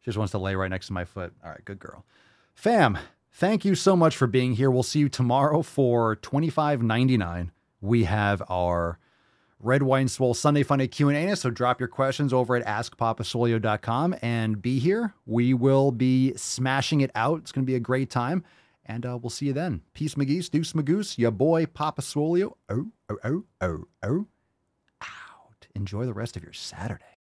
[0.00, 1.32] She just wants to lay right next to my foot.
[1.44, 2.04] All right, good girl.
[2.54, 2.98] Fam,
[3.32, 4.70] thank you so much for being here.
[4.70, 7.52] We'll see you tomorrow for twenty five ninety nine.
[7.80, 8.98] We have our
[9.60, 11.34] Red Wine Swole Sunday Funday Q&A.
[11.36, 15.14] So drop your questions over at askpapaswolio.com and be here.
[15.24, 17.40] We will be smashing it out.
[17.40, 18.44] It's going to be a great time.
[18.84, 19.82] And uh, we'll see you then.
[19.94, 22.52] Peace, McGeese, Deuce, Magoose, your boy, Papa Swolio.
[22.68, 24.26] Oh, oh, oh, oh, oh.
[25.02, 25.66] Out.
[25.74, 27.15] Enjoy the rest of your Saturday.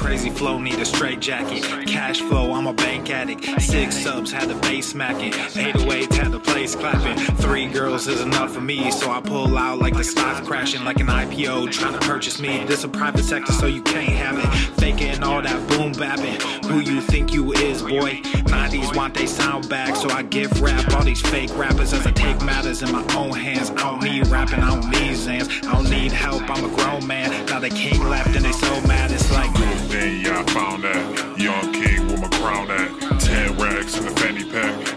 [0.00, 1.62] Crazy flow, need a straight jacket.
[1.86, 3.44] Cash flow, I'm a bank addict.
[3.60, 5.34] Six subs, had the bass smacking.
[5.34, 7.16] 808, had the place clapping.
[7.36, 11.00] Three girls is enough for me, so I pull out like the stock crashing, like
[11.00, 12.64] an IPO trying to purchase me.
[12.64, 14.80] This a private sector, so you can't have it.
[14.80, 16.40] Faking all that boom bapping.
[16.64, 18.20] Who you think you is, boy?
[18.50, 22.12] 90s want they sound back, so I give rap all these fake rappers as I
[22.12, 23.70] take matters in my own hands.
[23.70, 25.64] I don't need rapping, I don't need Zans.
[25.68, 27.46] I don't need help, I'm a grown man.
[27.46, 29.59] Now they king left and they so mad, it's like
[29.90, 31.38] then yeah, I found that.
[31.38, 33.20] Young king with my crown at.
[33.20, 34.89] Ten racks in the fanny pack.